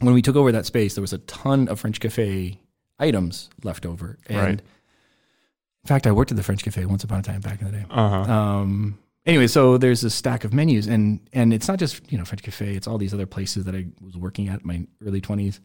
[0.00, 2.58] When we took over that space, there was a ton of French Cafe
[2.98, 4.18] items left over.
[4.26, 4.50] And Right.
[4.60, 7.72] in fact, I worked at the French Cafe once upon a time back in the
[7.72, 7.84] day.
[7.90, 8.32] Uh-huh.
[8.32, 12.24] Um, anyway, so there's a stack of menus, and and it's not just you know
[12.24, 15.20] French Cafe; it's all these other places that I was working at in my early
[15.20, 15.60] twenties.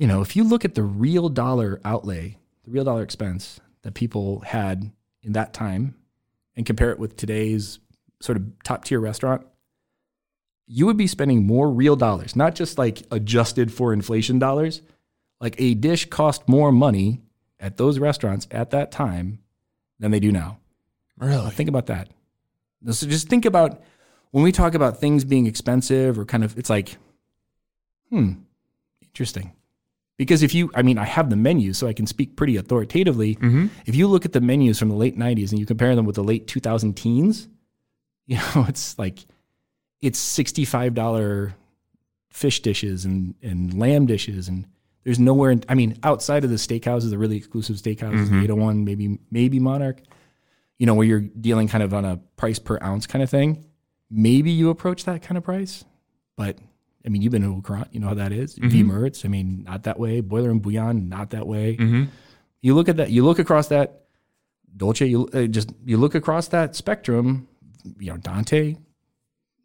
[0.00, 3.92] You know, if you look at the real dollar outlay, the real dollar expense that
[3.92, 4.90] people had
[5.22, 5.94] in that time,
[6.56, 7.80] and compare it with today's
[8.18, 9.46] sort of top tier restaurant,
[10.66, 14.80] you would be spending more real dollars, not just like adjusted for inflation dollars.
[15.38, 17.20] Like a dish cost more money
[17.58, 19.40] at those restaurants at that time
[19.98, 20.60] than they do now.
[21.18, 21.50] Really?
[21.50, 22.08] Think about that.
[22.90, 23.82] So just think about
[24.30, 26.96] when we talk about things being expensive or kind of, it's like,
[28.08, 28.32] hmm,
[29.02, 29.52] interesting.
[30.20, 33.36] Because if you, I mean, I have the menus, so I can speak pretty authoritatively.
[33.36, 33.68] Mm-hmm.
[33.86, 36.16] If you look at the menus from the late 90s and you compare them with
[36.16, 37.48] the late 2000 teens,
[38.26, 39.20] you know, it's like,
[40.02, 41.54] it's $65
[42.28, 44.46] fish dishes and, and lamb dishes.
[44.46, 44.66] And
[45.04, 48.42] there's nowhere, in, I mean, outside of the steakhouses, the really exclusive steakhouses, Mhm.
[48.44, 50.02] 801, maybe, maybe Monarch,
[50.78, 53.64] you know, where you're dealing kind of on a price per ounce kind of thing.
[54.10, 55.82] Maybe you approach that kind of price,
[56.36, 56.58] but
[57.04, 58.54] I mean, you've been to Courant, you know how that is.
[58.56, 58.90] V Mhm.
[58.90, 60.20] Mertz, I mean, not that way.
[60.20, 61.76] Boiler and Bouillon, not that way.
[61.76, 62.04] Mm-hmm.
[62.60, 64.02] You look at that, you look across that
[64.76, 67.48] Dolce, you uh, just you look across that spectrum,
[67.98, 68.76] you know, Dante,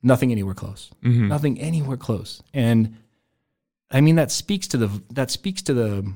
[0.01, 0.91] nothing anywhere close.
[1.27, 2.41] Nothing anywhere close.
[2.53, 2.95] And
[3.91, 6.11] I mean that speaks to the that speaks to the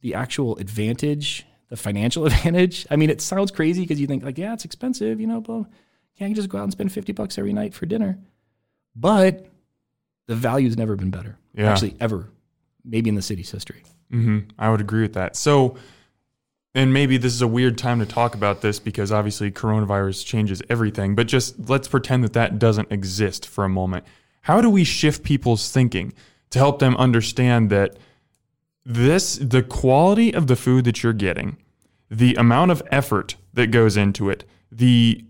[0.00, 2.86] the actual advantage, the financial advantage.
[2.90, 5.64] I mean, it sounds crazy because you think like, yeah, it's expensive, you know, but
[6.16, 8.18] can't you just go out and spend 50 bucks every night for dinner?
[8.96, 9.49] But
[10.26, 11.38] the value's never been better.
[11.54, 11.70] Yeah.
[11.72, 12.28] Actually, ever.
[12.84, 13.82] Maybe in the city's history.
[14.10, 15.36] hmm I would agree with that.
[15.36, 15.76] So,
[16.74, 20.62] and maybe this is a weird time to talk about this because obviously coronavirus changes
[20.70, 24.04] everything, but just let's pretend that that doesn't exist for a moment.
[24.42, 26.12] How do we shift people's thinking
[26.50, 27.96] to help them understand that
[28.84, 31.56] this, the quality of the food that you're getting,
[32.10, 35.24] the amount of effort that goes into it, the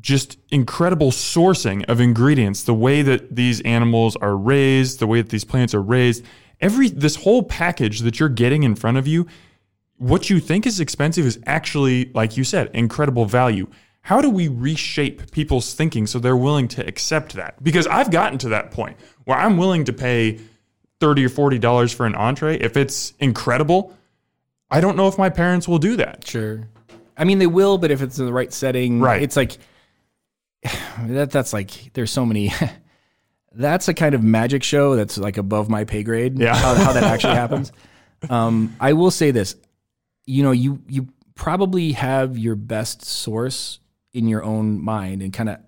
[0.00, 5.30] just incredible sourcing of ingredients, the way that these animals are raised, the way that
[5.30, 6.24] these plants are raised,
[6.60, 9.26] every this whole package that you're getting in front of you,
[9.96, 13.68] what you think is expensive is actually, like you said, incredible value.
[14.02, 17.62] How do we reshape people's thinking so they're willing to accept that?
[17.62, 20.40] Because I've gotten to that point where I'm willing to pay
[21.00, 23.94] 30 or 40 dollars for an entree if it's incredible.
[24.70, 26.26] I don't know if my parents will do that.
[26.26, 26.68] Sure.
[27.16, 29.22] I mean, they will, but if it's in the right setting, Right.
[29.22, 29.58] It's like
[31.06, 31.30] that.
[31.30, 32.52] That's like there's so many.
[33.52, 36.38] that's a kind of magic show that's like above my pay grade.
[36.38, 36.54] Yeah.
[36.54, 37.72] how, how that actually happens.
[38.28, 39.56] Um, I will say this.
[40.26, 43.80] You know, you you probably have your best source
[44.12, 45.58] in your own mind and kind of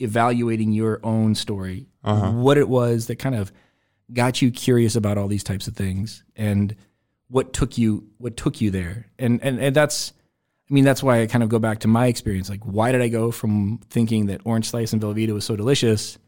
[0.00, 3.52] evaluating your own story, what it was that kind of
[4.12, 6.74] got you curious about all these types of things, and
[7.28, 10.12] what took you what took you there, and and and that's.
[10.70, 12.48] I mean, that's why I kind of go back to my experience.
[12.48, 16.18] Like, why did I go from thinking that orange slice and Velveeta was so delicious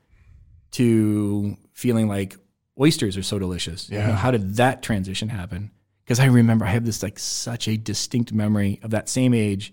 [0.73, 2.37] to feeling like
[2.79, 3.89] oysters are so delicious?
[3.89, 4.17] You know, Yeah.
[4.17, 5.71] how did that transition happen?
[6.05, 9.73] Because I remember I have this like such a distinct memory of that same age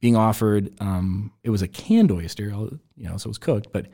[0.00, 0.72] being offered.
[0.80, 3.86] Um, it was a canned oyster, you know, so it was cooked, but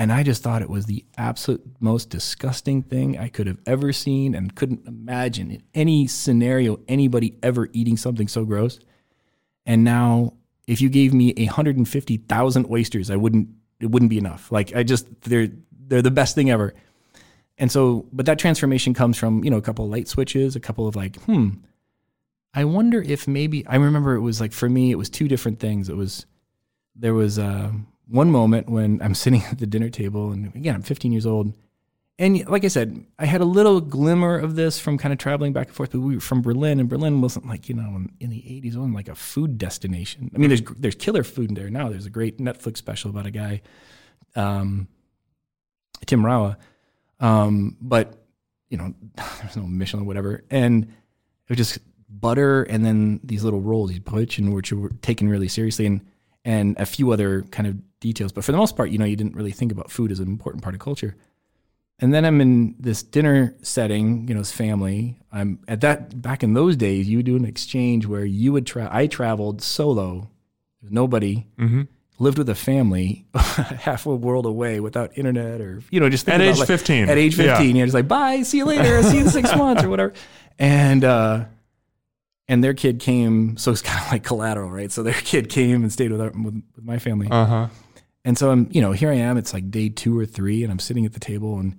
[0.00, 3.92] and I just thought it was the absolute most disgusting thing I could have ever
[3.92, 8.78] seen, and couldn't imagine in any scenario anybody ever eating something so gross.
[9.68, 10.32] And now,
[10.66, 13.50] if you gave me a hundred and fifty thousand oysters, I wouldn't.
[13.80, 14.50] It wouldn't be enough.
[14.50, 16.74] Like I just they're they're the best thing ever.
[17.58, 20.60] And so, but that transformation comes from you know a couple of light switches, a
[20.60, 21.50] couple of like, hmm.
[22.54, 25.60] I wonder if maybe I remember it was like for me it was two different
[25.60, 25.90] things.
[25.90, 26.24] It was
[26.96, 27.70] there was uh,
[28.08, 31.52] one moment when I'm sitting at the dinner table, and again I'm 15 years old,
[32.18, 35.52] and like I said, I had a little glimmer of this from kind of traveling
[35.52, 35.92] back and forth.
[35.92, 38.76] But we were from Berlin, and Berlin wasn't like you know in, the 80s, it
[38.76, 40.30] wasn't like a food destination.
[40.34, 41.88] I mean, there's there's killer food in there now.
[41.88, 43.62] There's a great Netflix special about a guy,
[44.34, 44.88] um,
[46.06, 46.56] Tim Raue,
[47.20, 48.20] um, but
[48.68, 48.94] you know
[49.40, 53.90] there's no Michelin, or whatever, and it was just butter and then these little rolls,
[53.90, 56.00] these brötchen, which were taken really seriously, and
[56.44, 58.32] and a few other kind of details.
[58.32, 60.26] But for the most part, you know, you didn't really think about food as an
[60.26, 61.14] important part of culture.
[62.00, 65.18] And then I'm in this dinner setting, you know, as family.
[65.32, 68.66] I'm at that back in those days, you would do an exchange where you would
[68.66, 68.88] try.
[68.90, 70.30] I traveled solo,
[70.80, 71.46] nobody,
[72.20, 76.40] lived with a family, half a world away without internet or you know, just At
[76.40, 77.08] age like- 15.
[77.08, 77.56] At age Yeah.
[77.56, 80.12] 15, you're just like, bye, see you later, see you in six months or whatever.
[80.58, 81.46] And uh,
[82.46, 84.90] and their kid came, so it's kind of like collateral, right?
[84.90, 87.28] So their kid came and stayed with, our, with, with my family.
[87.30, 87.68] Uh huh.
[88.24, 89.36] And so I'm, you know, here I am.
[89.36, 91.76] It's like day two or three, and I'm sitting at the table, and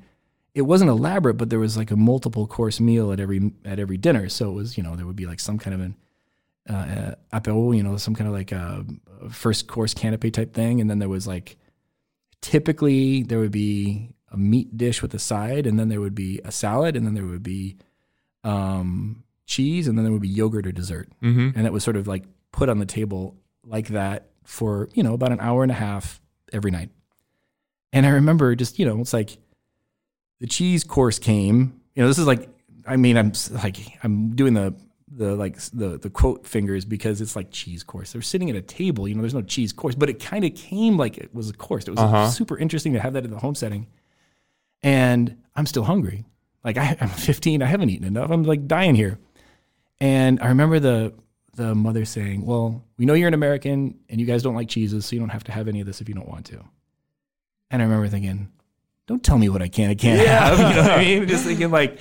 [0.60, 3.98] it wasn't elaborate, but there was like a multiple course meal at every at every
[3.98, 4.30] dinner.
[4.30, 5.96] So it was, you know, there would be like some kind of an
[6.70, 8.86] uh, uh, apéro, you know, some kind of like a,
[9.30, 11.58] first course canapé type thing, and then there was like
[12.42, 16.40] typically there would be a meat dish with a side, and then there would be
[16.46, 17.78] a salad, and then there would be
[18.44, 21.58] um, cheese, and then there would be yogurt or dessert, Mm-hmm.
[21.58, 23.36] and it was sort of like put on the table
[23.66, 26.22] like that for you know about an hour and a half
[26.54, 26.90] every night.
[27.94, 29.38] And I remember just you know it's like
[30.40, 31.80] the cheese course came.
[31.96, 32.50] You know this is like
[32.88, 34.74] I mean I'm like I'm doing the
[35.12, 38.12] the like the the quote fingers because it's like cheese course.
[38.14, 39.08] They're sitting at a table.
[39.08, 41.54] You know there's no cheese course, but it kind of came like it was a
[41.54, 41.88] course.
[41.88, 42.30] It was Uh-huh.
[42.30, 43.88] super interesting to have that in the home setting.
[44.82, 46.26] And I'm still hungry.
[46.64, 47.62] Like I, I'm 15.
[47.62, 48.30] I haven't eaten enough.
[48.32, 49.20] I'm like dying here.
[50.00, 51.14] And I remember the
[51.56, 55.06] the mother saying, "Well, we know you're an American and you guys don't like cheeses,
[55.06, 56.64] so you don't have to have any of this if you don't want to."
[57.72, 58.48] And I remember thinking,
[59.10, 61.28] "Don't tell me what I can and can't have." You know what I mean?
[61.28, 62.00] Just thinking like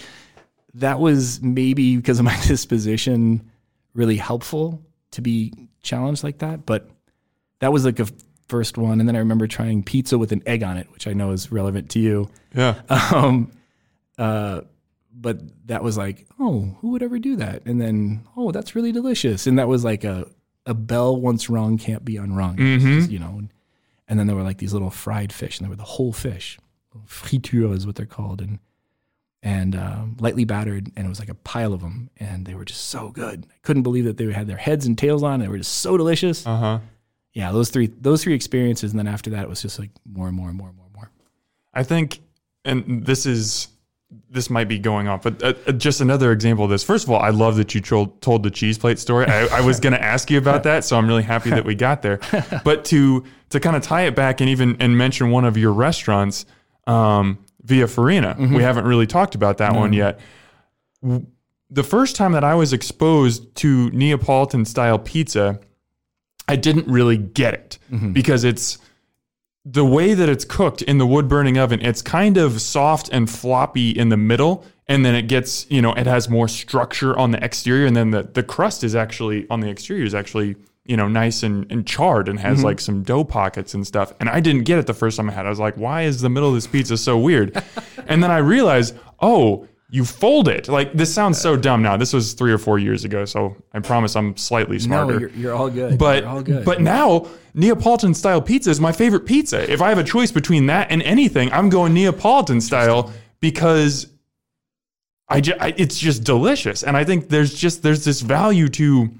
[0.74, 3.50] that was maybe because of my disposition
[3.94, 4.82] really helpful
[5.12, 5.52] to be
[5.82, 6.88] challenged like that, but
[7.60, 8.06] that was like a
[8.48, 9.00] first one.
[9.00, 11.50] And then I remember trying pizza with an egg on it, which I know is
[11.50, 12.30] relevant to you.
[12.54, 12.80] Yeah.
[13.14, 13.50] Um,
[14.18, 14.62] uh,
[15.12, 17.64] but that was like, oh, who would ever do that?
[17.66, 19.46] And then, oh, that's really delicious.
[19.46, 20.26] And that was like a
[20.66, 22.56] a bell once rung can't be unrung.
[22.58, 23.36] It's just, you know.
[23.38, 23.50] And
[24.06, 26.58] And then there were like these little fried fish, and they were the whole fish.
[27.06, 28.58] Friture is what they're called, and
[29.42, 32.64] and um, lightly battered, and it was like a pile of them, and they were
[32.64, 33.46] just so good.
[33.48, 35.40] I couldn't believe that they had their heads and tails on.
[35.40, 36.46] They were just so delicious.
[36.46, 36.78] Uh huh.
[37.32, 40.26] Yeah, those three those three experiences, and then after that, it was just like more
[40.26, 41.10] and more and more and more and more.
[41.72, 42.20] I think,
[42.64, 43.68] and this is
[44.30, 46.82] this might be going off, but uh, uh, just another example of this.
[46.82, 49.26] First of all, I love that you told, told the cheese plate story.
[49.26, 51.74] I, I was going to ask you about that, so I'm really happy that we
[51.74, 52.20] got there.
[52.64, 55.72] But to to kind of tie it back and even and mention one of your
[55.72, 56.44] restaurants,
[56.88, 58.54] um, Via Farina, mm-hmm.
[58.54, 60.16] we haven't really talked about that one mm-hmm.
[61.04, 61.26] yet.
[61.70, 65.60] The first time that I was exposed to Neapolitan style pizza,
[66.48, 68.12] I didn't really get it mm-hmm.
[68.12, 68.78] because it's
[69.66, 73.28] the way that it's cooked in the wood burning oven, it's kind of soft and
[73.28, 74.64] floppy in the middle.
[74.86, 77.84] And then it gets, you know, it has more structure on the exterior.
[77.84, 80.56] And then the, the crust is actually on the exterior is actually,
[80.88, 82.66] you know, nice and, and charred and has mm-hmm.
[82.66, 84.12] like some dough pockets and stuff.
[84.18, 85.48] And I didn't get it the first time I had it.
[85.48, 87.62] I was like, why is the middle of this pizza so weird?
[88.08, 90.66] and then I realized, oh, you fold it.
[90.68, 91.96] Like this sounds so dumb now.
[91.96, 93.26] This was three or four years ago.
[93.26, 95.14] So I promise I'm slightly smarter.
[95.14, 95.98] No, you're, you're all good.
[95.98, 96.64] But all good.
[96.64, 99.70] but now Neapolitan style pizza is my favorite pizza.
[99.70, 104.08] If I have a choice between that and anything, I'm going Neapolitan style because
[105.28, 106.82] I, ju- I it's just delicious.
[106.82, 109.10] And I think there's just there's this value to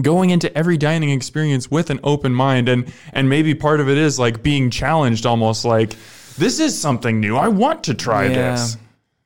[0.00, 3.98] going into every dining experience with an open mind and and maybe part of it
[3.98, 5.94] is like being challenged almost like
[6.38, 7.36] this is something new.
[7.36, 8.52] I want to try Yeah.
[8.52, 8.78] this.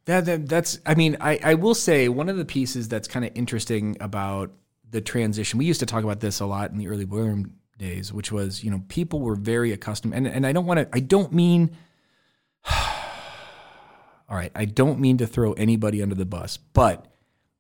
[0.07, 3.25] That, that that's I mean I I will say one of the pieces that's kind
[3.25, 4.51] of interesting about
[4.91, 5.59] the transition.
[5.59, 7.43] We used to talk about this a lot in the early Boiler
[7.79, 10.89] days, which was you know people were very accustomed and and I don't want to
[10.93, 11.77] I don't mean
[14.29, 17.07] all right I don't mean to throw anybody under the bus, but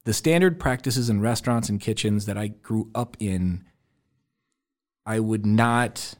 [0.06, 3.64] the standard practices in restaurants and kitchens that I grew up in,
[5.04, 6.14] I would not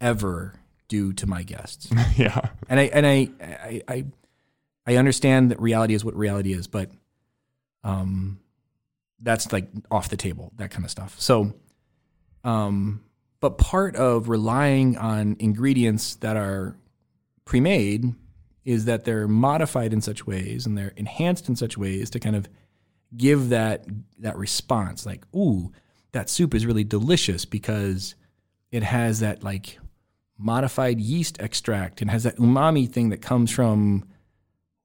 [0.00, 2.50] ever do to my guests Yeah.
[2.68, 4.04] and I and I I I,
[4.86, 6.90] I understand that reality is what reality is, but
[7.84, 8.38] um,
[9.20, 11.18] that's like off the table, that kind of stuff.
[11.18, 11.54] So,
[12.44, 13.02] um,
[13.40, 16.76] but part of relying on ingredients that are
[17.46, 18.14] pre-made
[18.66, 22.36] is that they're modified in such ways and they're enhanced in such ways to kind
[22.36, 22.46] of
[23.16, 23.84] give that
[24.18, 25.70] that response like ooh
[26.12, 28.14] that soup is really delicious because
[28.70, 29.78] it has that like
[30.38, 34.04] modified yeast extract and has that umami thing that comes from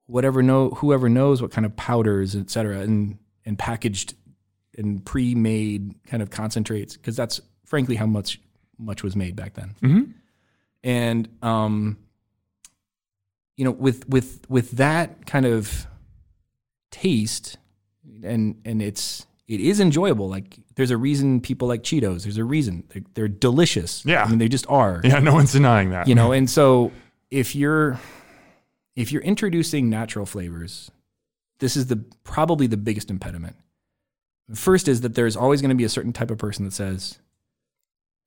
[0.06, 4.14] whatever know whoever knows what kind of powders et cetera and and packaged
[4.78, 8.40] and pre-made kind of concentrates because that's frankly how much
[8.78, 10.14] much was made back then Mhm.
[10.84, 11.98] and um
[13.58, 15.88] you know with with with that kind of
[16.92, 17.58] taste
[18.24, 20.30] and and it's it is enjoyable.
[20.30, 22.24] Like there's a reason people like cheetos.
[22.24, 22.84] There's a reason.
[22.90, 24.06] They're, they're delicious.
[24.06, 24.24] Yeah.
[24.24, 25.02] i mean they just are.
[25.04, 26.08] Yeah, no one's denying that.
[26.08, 26.92] you know and so
[27.32, 28.00] if you're
[28.96, 30.92] if you're introducing natural flavors
[31.60, 33.56] this is the probably the biggest impediment.
[34.56, 37.20] First is that there's always going to be a certain type of person that says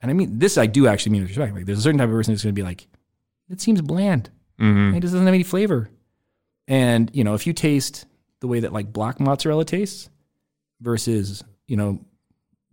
[0.00, 2.08] and i mean this i do actually mean with respect like there's a certain type
[2.08, 2.86] of person that's going to be like
[3.50, 4.30] it seems bland.
[4.60, 4.96] Mhm.
[4.96, 5.88] it doesn't have any flavor.
[6.68, 8.06] And you know if you taste
[8.42, 10.10] the way that like black mozzarella tastes
[10.80, 11.98] versus you know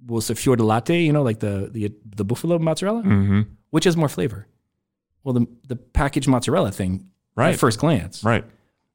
[0.05, 3.45] we'll say fior di latte you know like the the the buffalo mozzarella Mhm.
[3.69, 4.47] which has more flavor?
[5.23, 7.05] Well, the the packaged mozzarella thing,
[7.35, 7.53] Right.
[7.53, 8.43] at first glance, Right.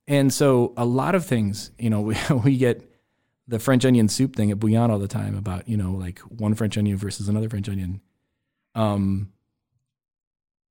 [0.08, 2.82] and so a lot of things, you know, we, we get
[3.46, 6.54] the French onion soup thing at Bouillon all the time about you know like one
[6.54, 8.00] French onion versus another French onion.
[8.74, 9.30] Um,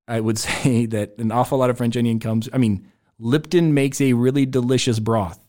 [0.07, 2.49] I would say that an awful lot of French onion comes.
[2.51, 2.87] I mean,
[3.19, 5.39] Lipton makes a really delicious broth,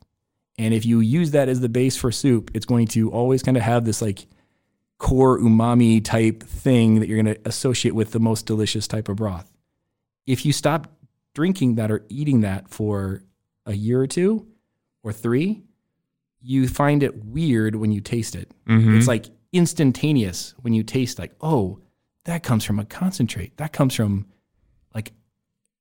[0.58, 3.56] and if you use that as the base for soup, it's going to always kind
[3.56, 4.26] of have this like
[4.98, 9.16] core umami type thing that you're going to associate with the most delicious type of
[9.16, 9.50] broth.
[10.26, 10.92] If you stop
[11.34, 13.22] drinking that or eating that for
[13.66, 14.46] a year or two
[15.02, 15.62] or three,
[16.40, 18.50] you find it weird when you taste it.
[18.66, 18.96] Mhm.
[18.96, 21.80] It's like instantaneous when you taste like, oh,
[22.24, 23.56] that comes from a concentrate.
[23.56, 24.26] That comes from
[24.94, 25.12] like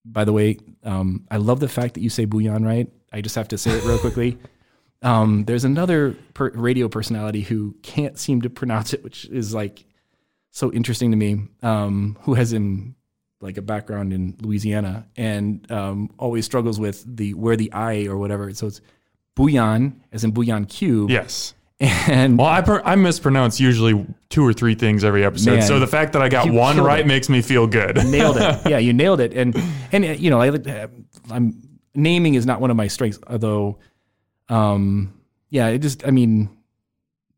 [0.05, 2.91] by the way, um, I love the fact that you say bouillon right.
[3.13, 4.38] I just have to say it real quickly.
[5.04, 9.86] Um, there's another per- radio personality who can't seem to pronounce it, which is like
[10.51, 11.41] so interesting to me.
[11.62, 12.95] Um, who has in
[13.41, 18.18] like a background in Louisiana and um, always struggles with the where the I or
[18.18, 18.54] whatever.
[18.54, 18.82] So it's
[19.36, 21.10] bouillon, as in bouillon cube.
[21.10, 21.54] Yes.
[21.80, 25.56] And Well, I per- I mispronounce usually two or three things every episode.
[25.56, 27.08] Man, so the fact that I got one right it.
[27.08, 27.97] makes me feel good.
[27.97, 28.62] nailed it.
[28.70, 29.34] Yeah, you nailed it.
[29.34, 29.54] And
[29.91, 30.88] and you know, I,
[31.30, 31.62] I'm
[31.93, 33.80] naming is not one of my strengths, although,
[34.50, 35.14] um,
[35.50, 36.50] yeah, it just I mean,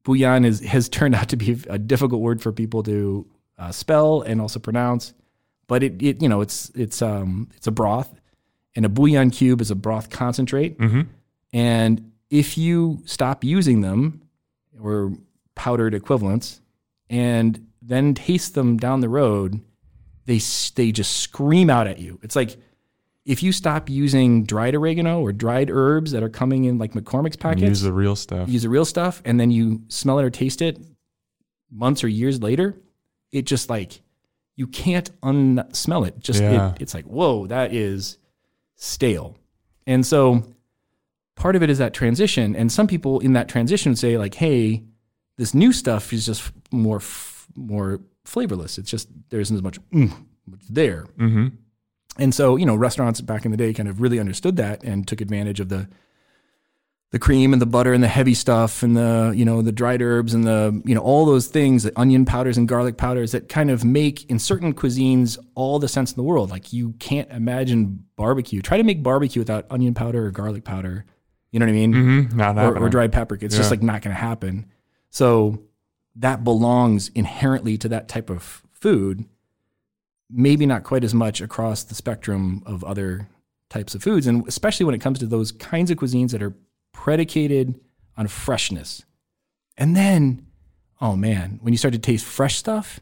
[0.04, 3.26] bouillon is has turned out to be a difficult word for people to
[3.58, 5.14] uh, spell and also pronounce.
[5.68, 8.14] but it, it you know it's it's um it's a broth,
[8.76, 10.78] and a bouillon cube is a broth concentrate.
[11.54, 14.22] And if you stop using them,
[14.82, 15.14] or
[15.56, 16.60] powdered equivalents,
[17.10, 19.62] and then taste them down the road,
[20.26, 20.40] they
[20.76, 22.20] they just scream out at you.
[22.24, 22.58] It's like
[23.26, 27.36] if you stop using dried oregano or dried herbs that are coming in like McCormick's
[27.38, 28.48] packets, Use the real stuff.
[28.48, 30.80] use the real stuff, and then you smell it or taste it
[31.72, 32.78] months or years later,
[33.32, 34.02] it just like
[34.56, 36.20] you can't unsmell it.
[36.20, 36.72] Just Yeah.
[36.74, 38.18] it, it's like whoa, that is
[38.76, 39.38] stale.
[39.88, 40.44] And so
[41.36, 42.56] part of it is that transition.
[42.56, 44.84] And some people in that transition would say like, hey,
[45.38, 48.78] this new stuff is just more f- more flavorless.
[48.78, 50.12] It's just there isn't as much mm,
[50.70, 51.04] there.
[51.18, 51.48] hmm
[52.18, 55.08] And so, you know, restaurants back in the day kind of really understood that and
[55.08, 55.88] took advantage of the
[57.12, 60.02] the cream and the butter and the heavy stuff and the, you know, the dried
[60.02, 63.48] herbs and the, you know, all those things, the onion powders and garlic powders that
[63.48, 66.50] kind of make in certain cuisines all the sense in the world.
[66.50, 68.62] Like you can't imagine barbecue.
[68.62, 71.06] Try to make barbecue without onion powder or garlic powder.
[71.52, 71.94] You know what I mean?
[71.94, 73.46] hmm Not or, or dried paprika.
[73.46, 74.66] It's just like not going to happen.
[75.10, 75.62] So
[76.18, 79.24] that belongs inherently to that type of food.
[80.38, 83.30] Maybe not quite as much across the spectrum of other
[83.70, 86.56] types of foods, and especially when it comes to those kinds of cuisines that are
[86.92, 87.80] predicated
[88.18, 89.06] on freshness.
[89.78, 90.46] And then,
[91.00, 93.00] oh man, when you start to taste fresh stuff,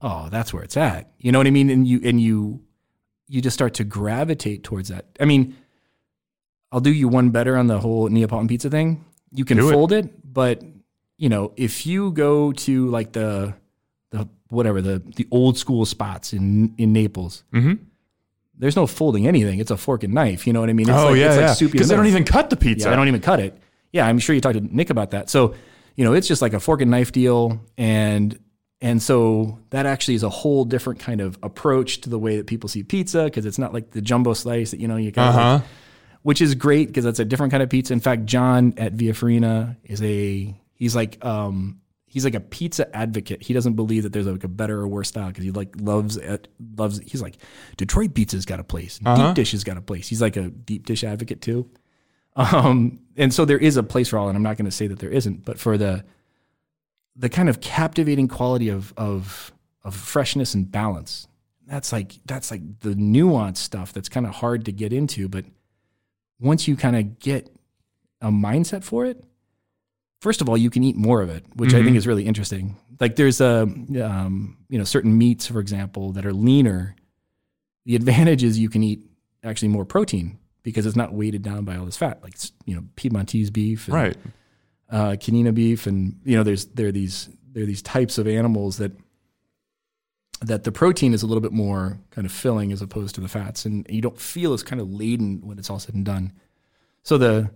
[0.00, 1.12] oh, that's where it's at.
[1.18, 1.68] You know what I mean?
[1.70, 2.62] And you and you
[3.28, 5.06] you just start to gravitate towards that.
[5.18, 5.56] I mean,
[6.70, 9.04] I'll do you one better on the whole Neapolitan pizza thing.
[9.32, 10.62] You can Do fold it, but
[11.16, 13.54] you know, if you go to like the
[14.52, 17.74] whatever the the old school spots in in Naples, hmm
[18.58, 19.58] there's no folding anything.
[19.58, 20.46] It's a fork and knife.
[20.46, 20.88] You know what I mean?
[20.88, 21.66] It's Oh like, yeah, it's like yeah.
[21.66, 22.86] in Because the they don't even cut the pizza.
[22.88, 23.58] Yeah, I don't even cut it.
[23.92, 25.30] Yeah, I'm sure you talked to Nick about that.
[25.30, 25.54] So,
[25.96, 28.38] you know, it's just like a fork and knife deal, and
[28.80, 32.46] and so that actually is a whole different kind of approach to the way that
[32.46, 35.34] people see pizza because it's not like the jumbo slice that you know you kind
[35.36, 35.70] Uh of like,
[36.22, 37.92] which is great because that's a different kind of pizza.
[37.92, 41.80] In fact, John at Via Farina is a he's like um
[42.12, 43.42] he's like a pizza advocate.
[43.42, 46.18] He doesn't believe that there's like a better or worse style because he like loves
[46.18, 46.46] it
[46.76, 47.38] loves he's like
[47.78, 49.00] Detroit pizza's got a place.
[49.02, 49.28] Uh-huh.
[49.28, 50.08] Deep dish has got a place.
[50.08, 51.70] He's like a deep dish advocate too.
[52.36, 54.86] Um and so there is a place for all and I'm not going to say
[54.88, 56.04] that there isn't, but for the
[57.16, 59.50] the kind of captivating quality of of
[59.82, 61.26] of freshness and balance.
[61.66, 65.46] That's like that's like the nuanced stuff that's kind of hard to get into, but
[66.38, 67.48] once you kind of get
[68.20, 69.24] a mindset for it,
[70.22, 71.98] first of all, you can eat more of it, which I think Mhm.
[71.98, 72.76] is really interesting.
[73.00, 76.94] Like there's a um, you know certain meats, for example, that are leaner.
[77.86, 79.00] The advantage is you can eat
[79.42, 82.84] actually more protein because it's not weighted down by all this fat, like you know
[82.96, 84.16] Piedmontese beef, and, Right.
[84.88, 88.26] uh, Chianina beef, and you know there's there are these there are these types of
[88.28, 88.92] animals that
[90.40, 93.28] that the protein is a little bit more kind of filling as opposed to the
[93.28, 96.32] fats, and you don't feel as kind of laden when it's all said and done.
[97.02, 97.50] So the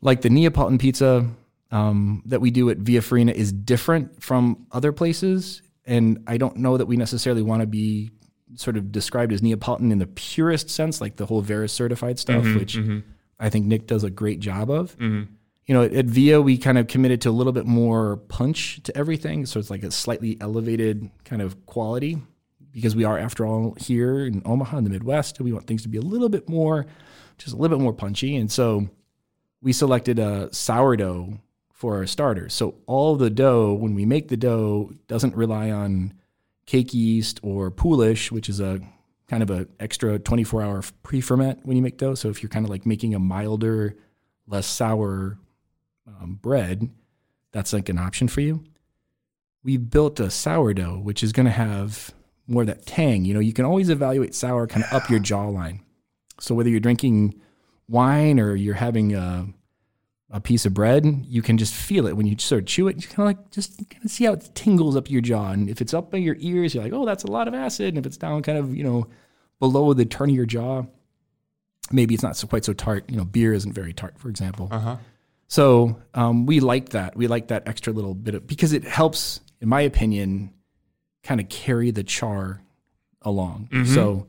[0.00, 1.28] like the Neapolitan pizza
[1.72, 6.56] um, that we do at Via Farina is different from other places, and I don't
[6.58, 8.10] know that we necessarily want to be
[8.54, 12.44] sort of described as Neapolitan in the purest sense, like the whole Vera certified stuff,
[12.44, 13.00] mm-hmm, which mm-hmm.
[13.40, 14.96] I think Nick does a great job of.
[14.98, 15.32] Mm-hmm.
[15.66, 18.96] You know, at Via, we kind of committed to a little bit more punch to
[18.96, 19.46] everything.
[19.46, 22.18] So it's like a slightly elevated kind of quality
[22.72, 25.38] because we are, after all, here in Omaha in the Midwest.
[25.38, 26.86] And we want things to be a little bit more,
[27.38, 28.36] just a little bit more punchy.
[28.36, 28.88] And so
[29.62, 31.38] we selected a sourdough
[31.82, 32.54] for our starters.
[32.54, 36.14] So all the dough, when we make the dough, doesn't rely on
[36.64, 38.80] cake yeast or poolish, which is a
[39.26, 42.14] kind of a extra 24 hour pre-ferment when you make dough.
[42.14, 43.96] So if you're kind of like making a milder,
[44.46, 45.40] less sour
[46.06, 46.88] um, bread,
[47.50, 48.62] that's like an option for you.
[49.64, 52.14] We built a sourdough, which is going to have
[52.46, 53.24] more of that tang.
[53.24, 55.80] You know, you can always evaluate sour kind of up your jawline.
[56.38, 57.40] So whether you're drinking
[57.88, 59.48] wine or you're having a,
[60.32, 62.96] a piece of bread, you can just feel it when you sort of chew it.
[62.96, 65.50] You kind of like just kind of see how it tingles up your jaw.
[65.50, 67.88] And if it's up by your ears, you're like, oh, that's a lot of acid.
[67.88, 69.06] And if it's down kind of, you know,
[69.60, 70.84] below the turn of your jaw,
[71.92, 73.04] maybe it's not so quite so tart.
[73.08, 74.68] You know, beer isn't very tart, for example.
[74.70, 74.96] Uh huh.
[75.48, 77.14] So um, we like that.
[77.14, 80.50] We like that extra little bit of because it helps, in my opinion,
[81.22, 82.62] kind of carry the char
[83.20, 83.68] along.
[83.84, 84.26] So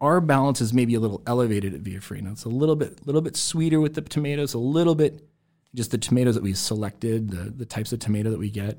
[0.00, 2.30] our balance is maybe a little elevated at Via Farina.
[2.32, 5.26] It's a little bit, little bit sweeter with the tomatoes, a little bit
[5.74, 8.78] just the tomatoes that we selected, the the types of tomato that we get.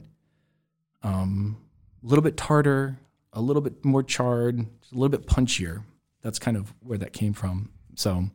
[1.03, 1.57] Um,
[2.03, 2.97] a little bit tartar,
[3.33, 4.65] a little bit more charred, a
[4.95, 5.83] little bit punchier.
[6.21, 7.69] That's kind of where that came from.
[7.95, 8.25] So,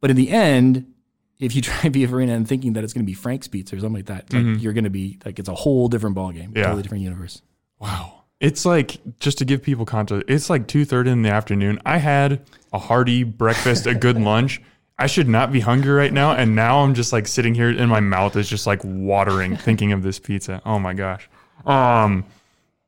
[0.00, 0.92] but in the end,
[1.38, 3.80] if you try Via Farina and thinking that it's going to be Frank's Pizza or
[3.80, 6.64] something like that, like you're going to be like it's a whole different ballgame, Yeah.
[6.64, 7.42] totally different universe.
[7.78, 8.15] Wow.
[8.40, 10.24] It's like just to give people context.
[10.28, 11.80] It's like two thirty in the afternoon.
[11.86, 14.60] I had a hearty breakfast, a good lunch.
[14.98, 17.88] I should not be hungry right now, and now I'm just like sitting here, and
[17.90, 20.62] my mouth is just like watering thinking of this pizza.
[20.64, 21.28] Oh my gosh.
[21.64, 22.24] Um,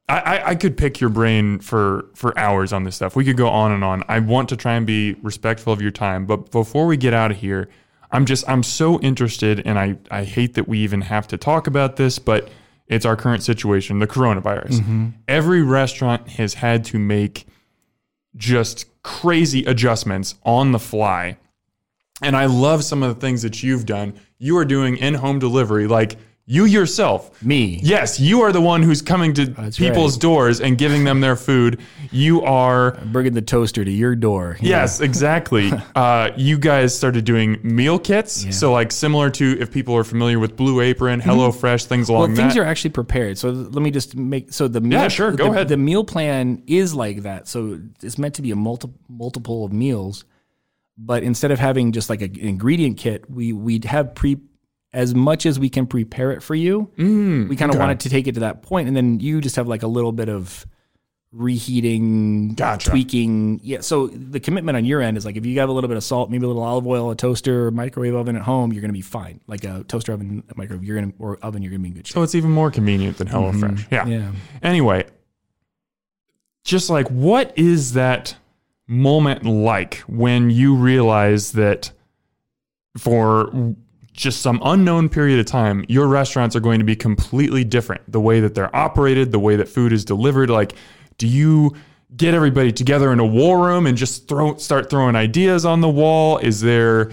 [0.09, 3.17] I, I, I could pick your brain for for hours on this stuff.
[3.17, 4.05] We could go on and on.
[4.09, 7.31] I want to try and be respectful of your time, but before we get out
[7.31, 7.69] of here,
[8.11, 11.67] I'm just I'm so interested, and I I hate that we even have to talk
[11.67, 12.49] about this, but
[12.89, 14.81] it's our current situation, the coronavirus.
[14.81, 15.09] Mm-hmm.
[15.27, 17.47] Every restaurant has had to make
[18.37, 21.39] just crazy adjustments on the fly.
[22.23, 24.15] And I love some of the things that you've done.
[24.39, 26.17] You are doing in home delivery, like
[26.51, 27.43] you yourself.
[27.43, 27.79] Me.
[27.83, 31.79] Yes, you are the one who's coming to people's doors and giving them their food.
[32.11, 34.57] You are, Bringing the toaster to your door.
[34.63, 35.71] yes, exactly.
[35.95, 38.57] uh, you guys started doing meal kits.
[38.59, 42.33] So, like, similar to if people are familiar with Blue Apron, HelloFresh, things along Mm-hmm.
[42.33, 42.63] Well, things that.
[42.63, 43.37] are actually prepared.
[43.37, 45.69] So let me just make so the meal, Yeah, sure, go the, ahead.
[45.69, 47.47] The meal plan is like that.
[47.47, 50.25] So it's meant to be a multi, multiple of meals,
[50.97, 54.39] but instead of having just like an ingredient kit, we we have pre
[54.93, 56.91] as much as we can prepare it for you.
[56.97, 59.57] Mm, we kind of wanted to take it to that point, and then you just
[59.57, 60.67] have like a little bit of
[61.31, 62.89] reheating, Gotcha.
[62.91, 63.61] tweaking.
[63.63, 63.81] Yeah.
[63.81, 66.05] So the commitment on your end is like if you have a little bit of
[66.05, 68.95] salt, maybe a little olive oil, a toaster, microwave oven at home, you're going to
[68.95, 69.41] be fine.
[69.47, 71.89] Like a toaster oven, a microwave, you're going to or oven, you're going to be
[71.91, 72.15] in good shape.
[72.15, 73.89] so it's even more convenient than HelloFresh.
[73.91, 74.07] Yeah.
[74.07, 74.33] Yeah.
[74.63, 75.05] Anyway,
[76.65, 78.37] just like what is that
[78.87, 81.93] moment like when you realize that
[82.97, 83.75] for
[84.19, 88.03] just some unknown period of time, your restaurants are going to be completely different.
[88.11, 90.51] The way that they're operated, the way that food is delivered.
[90.51, 90.75] Like,
[91.19, 91.77] do you
[92.17, 95.89] get everybody together in a war room and just throw start throwing ideas on the
[95.89, 96.39] wall?
[96.39, 97.11] Is there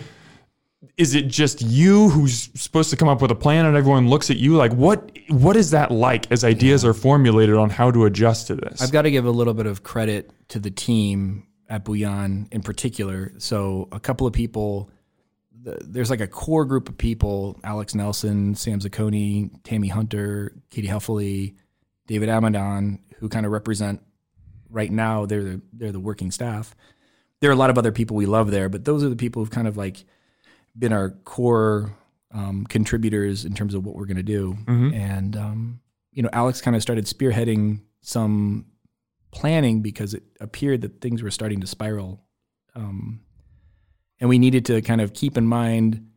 [0.97, 4.29] is it just you who's supposed to come up with a plan and everyone looks
[4.29, 8.05] at you like what what is that like as ideas are formulated on how to
[8.05, 11.47] adjust to this I've got to give a little bit of credit to the team
[11.69, 13.33] at Bouillon in particular.
[13.37, 14.89] So a couple of people,
[15.65, 20.87] th- there's like a core group of people: Alex Nelson, Sam Zacconi, Tammy Hunter, Katie
[20.87, 21.55] Heffley,
[22.07, 24.01] David Amadon, who kind of represent
[24.69, 25.25] right now.
[25.25, 26.75] They're the they're the working staff.
[27.41, 29.41] There are a lot of other people we love there, but those are the people
[29.41, 30.05] who've kind of like
[30.77, 31.95] been our core
[32.33, 34.57] um, contributors in terms of what we're going to do.
[34.93, 35.79] And um,
[36.11, 38.65] you know, Alex kind of started spearheading some
[39.31, 42.23] planning because it appeared that things were starting to spiral,
[42.73, 43.21] um,
[44.19, 46.09] and we needed to kind of keep in mind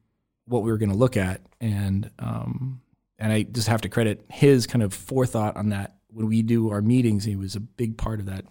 [0.46, 1.40] what we were going to look at.
[1.60, 2.80] And um,
[3.18, 5.96] and I just have to credit his kind of forethought on that.
[6.08, 8.44] When we do our meetings, he was a big part of that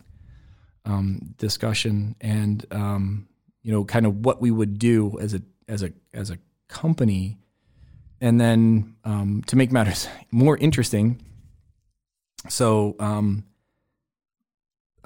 [0.86, 3.28] um, discussion, and um,
[3.64, 6.38] you know, kind of what we would do as a as a as a
[6.68, 7.38] company.
[8.20, 11.22] And then um, to make matters more interesting,
[12.50, 13.46] so um,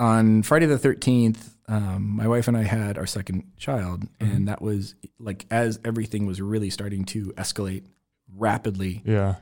[0.01, 4.61] on Friday the thirteenth, um, my wife and I had our second child, and that
[4.61, 7.83] was like as everything was really starting to escalate
[8.35, 9.01] rapidly.
[9.05, 9.35] yeah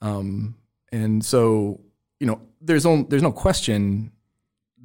[0.00, 0.56] Um,
[0.92, 1.80] and so,
[2.20, 4.12] you know, there's on, there's no question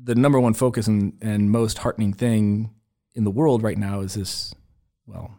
[0.03, 2.72] the number one focus and, and most heartening thing
[3.16, 4.53] in the world right now is this,
[5.05, 5.32] well,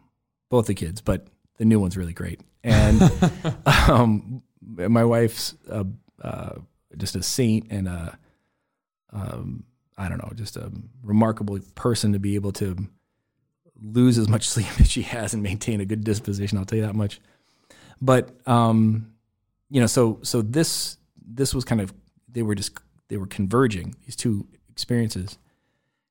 [0.49, 2.41] both the kids, but the new one's really great.
[2.63, 2.99] And
[3.87, 5.83] um, my wife's uh,
[6.21, 6.55] uh,
[6.97, 8.17] just a saint and a,
[9.11, 9.63] um,
[9.97, 10.71] I don't know, just a
[11.03, 12.75] remarkable person to be able to
[13.81, 16.57] lose as much sleep as she has and maintain a good disposition.
[16.57, 17.19] I'll tell you that much.
[18.01, 19.13] But um,
[19.69, 21.93] you know, so so this this was kind of
[22.29, 22.77] they were just
[23.07, 25.37] they were converging these two experiences,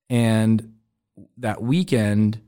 [0.09, 0.75] and
[1.37, 2.41] that weekend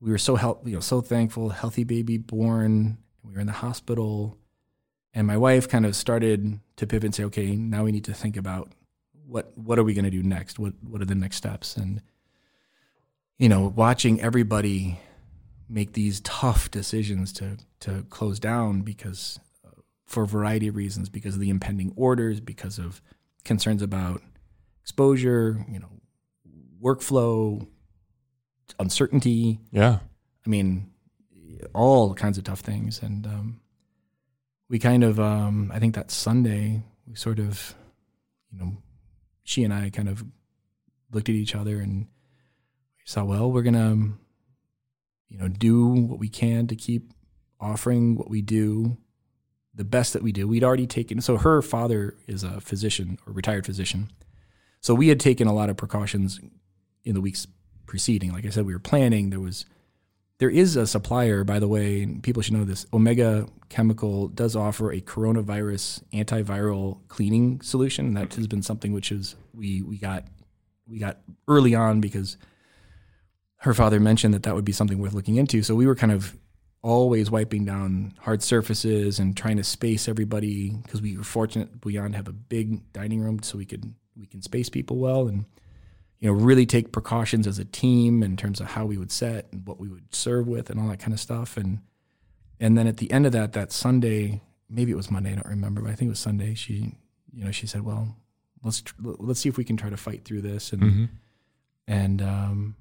[0.00, 2.98] we were so help you know so thankful, healthy baby born.
[3.22, 4.38] We were in the hospital,
[5.12, 8.14] and my wife kind of started to pivot and say, okay, now we need to
[8.14, 8.72] think about
[9.30, 10.58] what what are we going to do next?
[10.58, 11.76] What what are the next steps?
[11.76, 12.02] And
[13.38, 14.98] you know, watching everybody
[15.68, 19.38] make these tough decisions to to close down because
[20.04, 23.00] for a variety of reasons because of the impending orders because of
[23.44, 24.20] concerns about
[24.82, 25.88] exposure you know
[26.82, 27.64] workflow
[28.80, 30.00] uncertainty yeah
[30.44, 30.90] i mean
[31.72, 33.60] all kinds of tough things and um,
[34.68, 37.74] we kind of um, i think that sunday we sort of
[38.50, 38.76] you know
[39.44, 40.24] she and i kind of
[41.12, 42.06] looked at each other and
[43.04, 44.18] saw well we're gonna um,
[45.28, 47.12] you know do what we can to keep
[47.60, 48.96] offering what we do
[49.74, 50.48] the best that we do.
[50.48, 54.10] We'd already taken so her father is a physician or retired physician.
[54.80, 56.40] So we had taken a lot of precautions
[57.04, 57.46] in the weeks
[57.86, 58.32] preceding.
[58.32, 59.30] Like i said we were planning.
[59.30, 59.64] There was
[60.40, 62.86] there is a supplier, by the way, and people should know this.
[62.94, 68.06] Omega Chemical does offer a coronavirus antiviral cleaning solution.
[68.06, 70.24] and That has been something which is we we got
[70.88, 72.38] we got early on because
[73.58, 75.62] her father mentioned that that would be something worth looking into.
[75.62, 76.34] So we were kind of
[76.82, 82.16] always wiping down hard surfaces and trying to space everybody because we were fortunate beyond
[82.16, 85.44] have a big dining room so we could we can space people well and
[86.20, 89.46] you know really take precautions as a team in terms of how we would set
[89.52, 91.56] and what we would serve with and all that kind of stuff.
[91.56, 91.80] And
[92.60, 95.46] and then at the end of that that Sunday maybe it was Monday I don't
[95.46, 96.94] remember but I think it was Sunday she
[97.32, 98.14] you know she said well
[98.62, 100.72] let's tr- let's see if we can try to fight through this.
[100.72, 101.04] And Mm-hmm.
[101.88, 102.76] and um,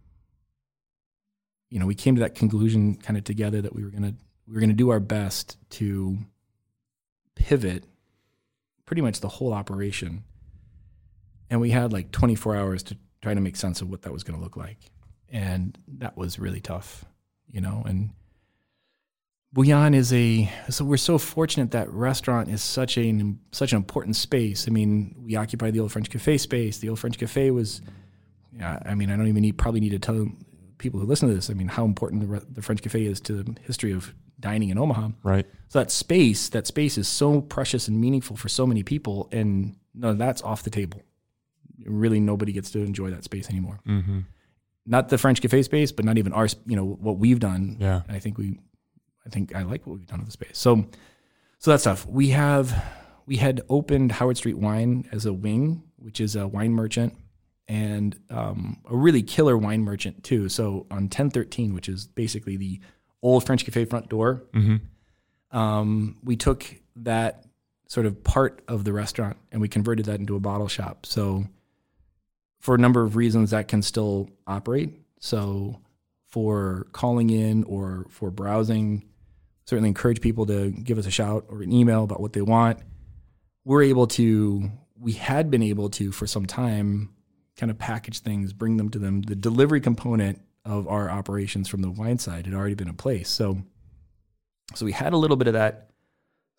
[1.69, 4.13] you know we came to that conclusion kind of together that we were gonna
[4.47, 6.17] we were gonna do our best to
[7.35, 7.85] pivot
[8.85, 10.23] pretty much the whole operation.
[11.49, 14.24] And we had like 24 hours to try to make sense of what that was
[14.24, 14.78] going to look like
[15.30, 17.05] and that was really tough
[17.47, 18.11] you know and
[19.51, 24.15] Bouillon is a so we're so fortunate that restaurant is such a such an important
[24.15, 24.67] space.
[24.67, 26.78] I mean, we occupy the old French Cafe space.
[26.78, 27.82] The old French Cafe was,
[28.55, 28.80] yeah.
[28.86, 30.28] I mean, I don't even need probably need to tell
[30.78, 31.49] people who listen to this.
[31.49, 34.78] I mean, how important the, the French Cafe is to the history of dining in
[34.78, 35.09] Omaha.
[35.24, 35.47] Right.
[35.67, 39.76] So that space, that space is so precious and meaningful for so many people, and
[39.95, 41.01] no, that's off the table.
[41.86, 43.80] Really, nobody gets to enjoy that space anymore.
[43.88, 44.19] Mm-hmm.
[44.86, 47.77] Not the French Cafe space, but not even our, you know, what we've done.
[47.80, 48.01] Yeah.
[48.07, 48.59] And I think we,
[49.25, 50.57] I think I like what we've done with the space.
[50.57, 50.86] So,
[51.59, 52.05] so that stuff.
[52.07, 52.84] We have,
[53.25, 57.15] we had opened Howard Street Wine as a wing, which is a wine merchant
[57.67, 60.49] and um, a really killer wine merchant too.
[60.49, 62.80] So on 1013, which is basically the
[63.21, 65.57] old French Cafe front door, Mm-hmm.
[65.57, 66.65] um, we took
[66.95, 67.45] that
[67.88, 71.05] sort of part of the restaurant and we converted that into a bottle shop.
[71.05, 71.45] So,
[72.60, 74.99] for a number of reasons, that can still operate.
[75.20, 75.80] So,
[76.28, 79.03] for calling in or for browsing,
[79.66, 82.80] certainly encourage people to give us a shout or an email about what they want.
[83.66, 87.14] We're able to, we had been able to for some time
[87.57, 89.22] kind of package things, bring them to them.
[89.22, 93.30] The delivery component of our operations from the wine side had already been in place.
[93.30, 93.62] So,
[94.76, 95.89] so we had a little bit of that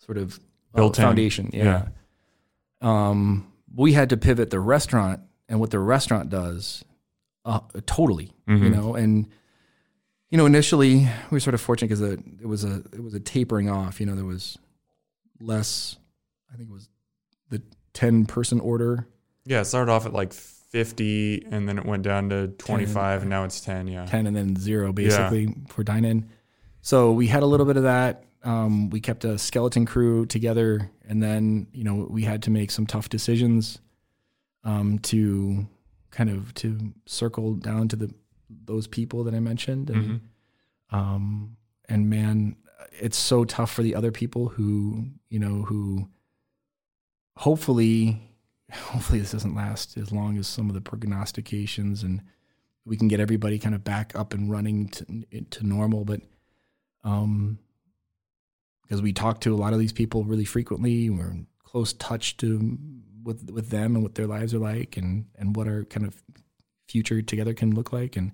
[0.04, 0.38] sort of
[0.74, 1.04] uh, Built in.
[1.04, 1.50] foundation.
[1.52, 1.88] Yeah.
[2.80, 5.20] Um, we had to pivot the restaurant
[5.50, 6.82] and what the restaurant does
[7.44, 8.72] uh, totally, you Mhm.
[8.74, 9.26] know, and
[10.30, 10.96] you know, initially
[11.30, 13.98] we were sort of fortunate because it was a it was a tapering off.
[14.00, 14.56] You know, there was
[15.40, 15.96] less.
[16.52, 16.88] I think it was
[17.50, 19.06] the ten person order.
[19.44, 19.60] Yeah.
[19.60, 23.44] It started off at like 50 and then it went down to 25 and now
[23.44, 23.88] it's 10.
[23.88, 24.04] Yeah.
[24.06, 26.28] 10 and then zero basically for dine in.
[26.82, 28.24] So we had a little bit of that.
[28.44, 32.70] Um, we kept a skeleton crew together and then, you know, we had to make
[32.70, 33.80] some tough decisions
[34.64, 35.66] um, to
[36.10, 38.14] kind of to circle down to the
[38.48, 39.90] those people that I mentioned.
[39.90, 40.20] And Mhm.
[40.96, 41.56] um,
[41.88, 42.56] and man,
[43.00, 46.08] it's so tough for the other people who, you know, who
[47.36, 48.20] hopefully
[48.72, 52.22] hopefully this doesn't last as long as some of the prognostications and
[52.84, 55.04] we can get everybody kind of back up and running to,
[55.50, 56.04] to normal.
[56.04, 56.22] But
[57.04, 57.58] um,
[58.82, 62.36] because we talk to a lot of these people really frequently, we're in close touch
[62.38, 62.78] to
[63.22, 66.22] with with them and what their lives are like, and and what our kind of
[66.88, 68.16] future together can look like.
[68.16, 68.32] And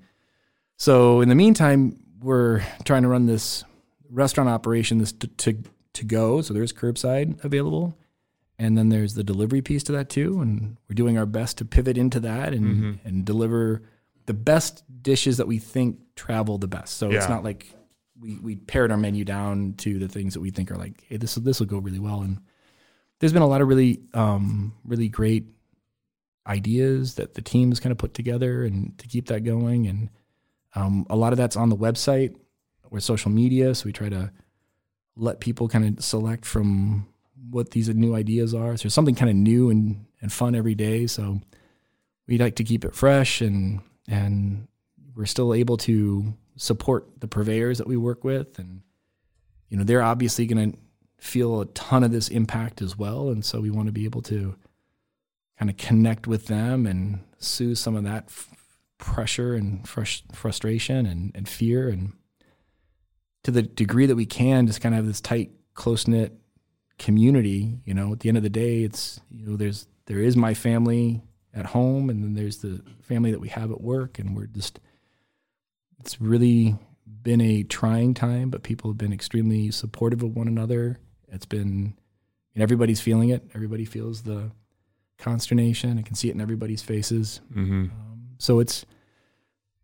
[0.76, 3.64] so, in the meantime, we're trying to run this
[4.10, 5.62] restaurant operation, this to to,
[5.94, 6.40] to go.
[6.42, 7.96] So there's curbside available.
[8.58, 11.66] And then there's the delivery piece to that too, and we're doing our best to
[11.66, 12.98] pivot into that and Mhm.
[13.04, 13.82] and deliver
[14.24, 16.96] the best dishes that we think travel the best.
[16.96, 17.66] So it's not like
[18.18, 21.18] we we pared our menu down to the things that we think are like, hey,
[21.18, 22.22] this this will go really well.
[22.22, 22.38] And
[23.18, 25.46] there's been a lot of really um, really great
[26.46, 29.86] ideas that the teams kind of put together and to keep that going.
[29.86, 30.10] And
[30.74, 32.36] um, a lot of that's on the website
[32.90, 33.74] or social media.
[33.74, 34.30] So we try to
[35.16, 37.08] let people kind of select from
[37.50, 38.76] what these new ideas are.
[38.76, 41.06] So there's something kind of new and, and fun every day.
[41.06, 41.40] So
[42.26, 44.68] we like to keep it fresh and and
[45.14, 48.82] we're still able to support the purveyors that we work with and
[49.68, 50.78] you know they're obviously going to
[51.18, 53.28] feel a ton of this impact as well.
[53.28, 54.56] And so we want to be able to
[55.58, 58.50] kind of connect with them and soothe some of that f-
[58.98, 61.88] pressure and frus- frustration and, and fear.
[61.88, 62.12] And
[63.44, 66.32] to the degree that we can just kind of have this tight close-knit
[66.98, 70.34] community you know at the end of the day it's you know there's there is
[70.34, 71.22] my family
[71.56, 74.18] at home and then there's the family that we have at work.
[74.18, 74.78] And we're just
[75.98, 76.76] it's really
[77.22, 80.98] been a trying time but people have been extremely supportive of one another
[81.28, 81.94] it's been
[82.54, 83.42] and everybody's feeling it.
[83.54, 84.50] Everybody feels the
[85.18, 85.98] consternation.
[85.98, 87.40] I can see it in everybody's faces.
[87.52, 87.84] Mm-hmm.
[87.84, 88.86] um, so it's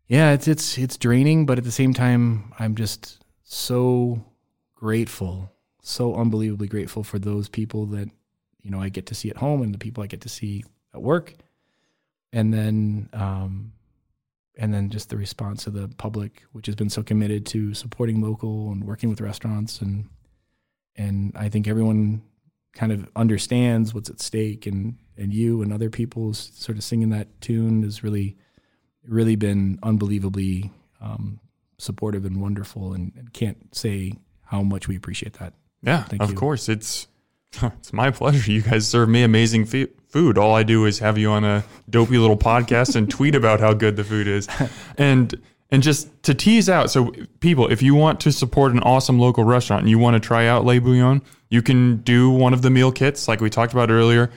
[0.07, 4.23] yeah, it's it's it's draining, but at the same time, I'm just so
[4.75, 8.09] grateful, so unbelievably grateful for those people that
[8.61, 10.63] you know I get to see at home and the people I get to see
[10.93, 11.33] at work,
[12.33, 13.73] and then um,
[14.57, 18.21] and then just the response of the public, which has been so committed to supporting
[18.21, 20.09] local and working with restaurants and
[20.95, 22.21] and I think everyone
[22.73, 27.09] kind of understands what's at stake and and you and other people sort of singing
[27.09, 28.35] that tune has really
[29.07, 30.71] really been unbelievably
[31.01, 31.39] um,
[31.77, 34.13] supportive and wonderful and, and, can't say
[34.45, 35.53] how much we appreciate that.
[35.81, 36.35] Yeah Thank of you.
[36.35, 36.69] course.
[36.69, 37.07] It's
[37.61, 38.51] it's my pleasure.
[38.51, 40.37] You guys serve me amazing food.
[40.37, 43.73] All i do is have you on a dopey little podcast and tweet about how
[43.73, 44.47] good the food is.
[44.97, 45.41] And
[45.73, 49.43] and just to tease out, so people, if you want to support an awesome local
[49.43, 52.69] restaurant and you want to try out Le Bouillon, you can do one of the
[52.69, 54.29] meal kits like we talked about earlier.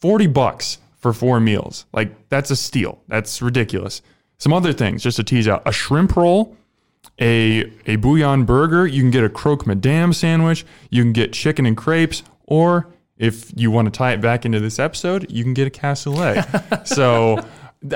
[0.00, 1.86] 40 bucks for four meals.
[1.94, 3.00] Like that's a steal.
[3.08, 4.02] That's ridiculous.
[4.36, 6.54] Some other things just to tease out a shrimp roll,
[7.18, 8.86] a, a bouillon burger.
[8.86, 10.66] You can get a croque madame sandwich.
[10.90, 14.60] You can get chicken and crepes, or if you want to tie it back into
[14.60, 16.86] this episode, you can get a cassoulet.
[16.86, 17.38] so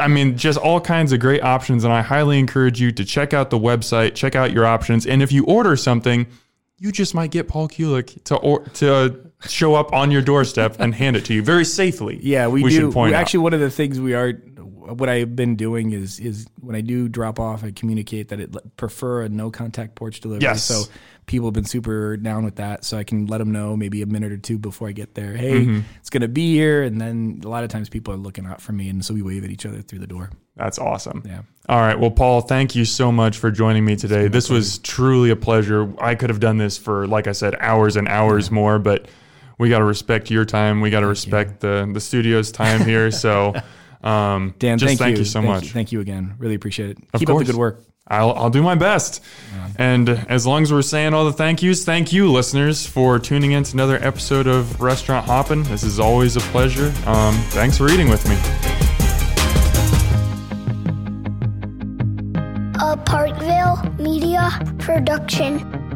[0.00, 1.84] I mean, just all kinds of great options.
[1.84, 5.06] And I highly encourage you to check out the website, check out your options.
[5.06, 6.26] And if you order something,
[6.78, 10.94] you just might get Paul Kulik to or, to show up on your doorstep and
[10.94, 12.18] hand it to you very safely.
[12.22, 12.88] Yeah, we, we do.
[12.88, 16.74] we, actually, one of the things we are, what I've been doing is is when
[16.74, 20.42] I do drop off, I communicate that it prefer a no contact porch delivery.
[20.42, 20.64] Yes.
[20.64, 20.84] So
[21.28, 22.84] people have been super down with that.
[22.84, 25.36] So I can let them know maybe a minute or two before I get there.
[25.36, 25.80] Hey, mm-hmm.
[26.00, 26.82] it's going to be here.
[26.82, 28.88] And then a lot of times people are looking out for me.
[28.88, 30.30] And so we wave at each other through the door.
[30.56, 31.22] That's awesome.
[31.24, 31.42] Yeah.
[31.68, 31.98] All right.
[31.98, 34.26] Well, Paul, thank you so much for joining me today.
[34.26, 35.92] This was truly a pleasure.
[36.02, 38.54] I could have done this for, like I said, hours and hours yeah.
[38.54, 39.06] more, but
[39.58, 40.80] we got to respect your time.
[40.80, 43.10] We got to respect the, the studio's time here.
[43.18, 43.54] So,
[44.02, 45.18] um, Dan, just thank, thank you.
[45.20, 45.64] you, so thank much.
[45.64, 45.70] You.
[45.70, 46.34] Thank you again.
[46.38, 46.98] Really appreciate it.
[47.12, 47.42] Of Keep course.
[47.42, 47.84] up the good work.
[48.06, 49.22] I'll, I'll do my best.
[49.52, 49.68] Yeah.
[49.76, 53.52] And as long as we're saying all the thank yous, thank you, listeners, for tuning
[53.52, 55.64] in to another episode of Restaurant Hoppin'.
[55.64, 56.92] This is always a pleasure.
[57.06, 58.36] Um, thanks for eating with me.
[62.80, 65.87] A Parkville Media Production.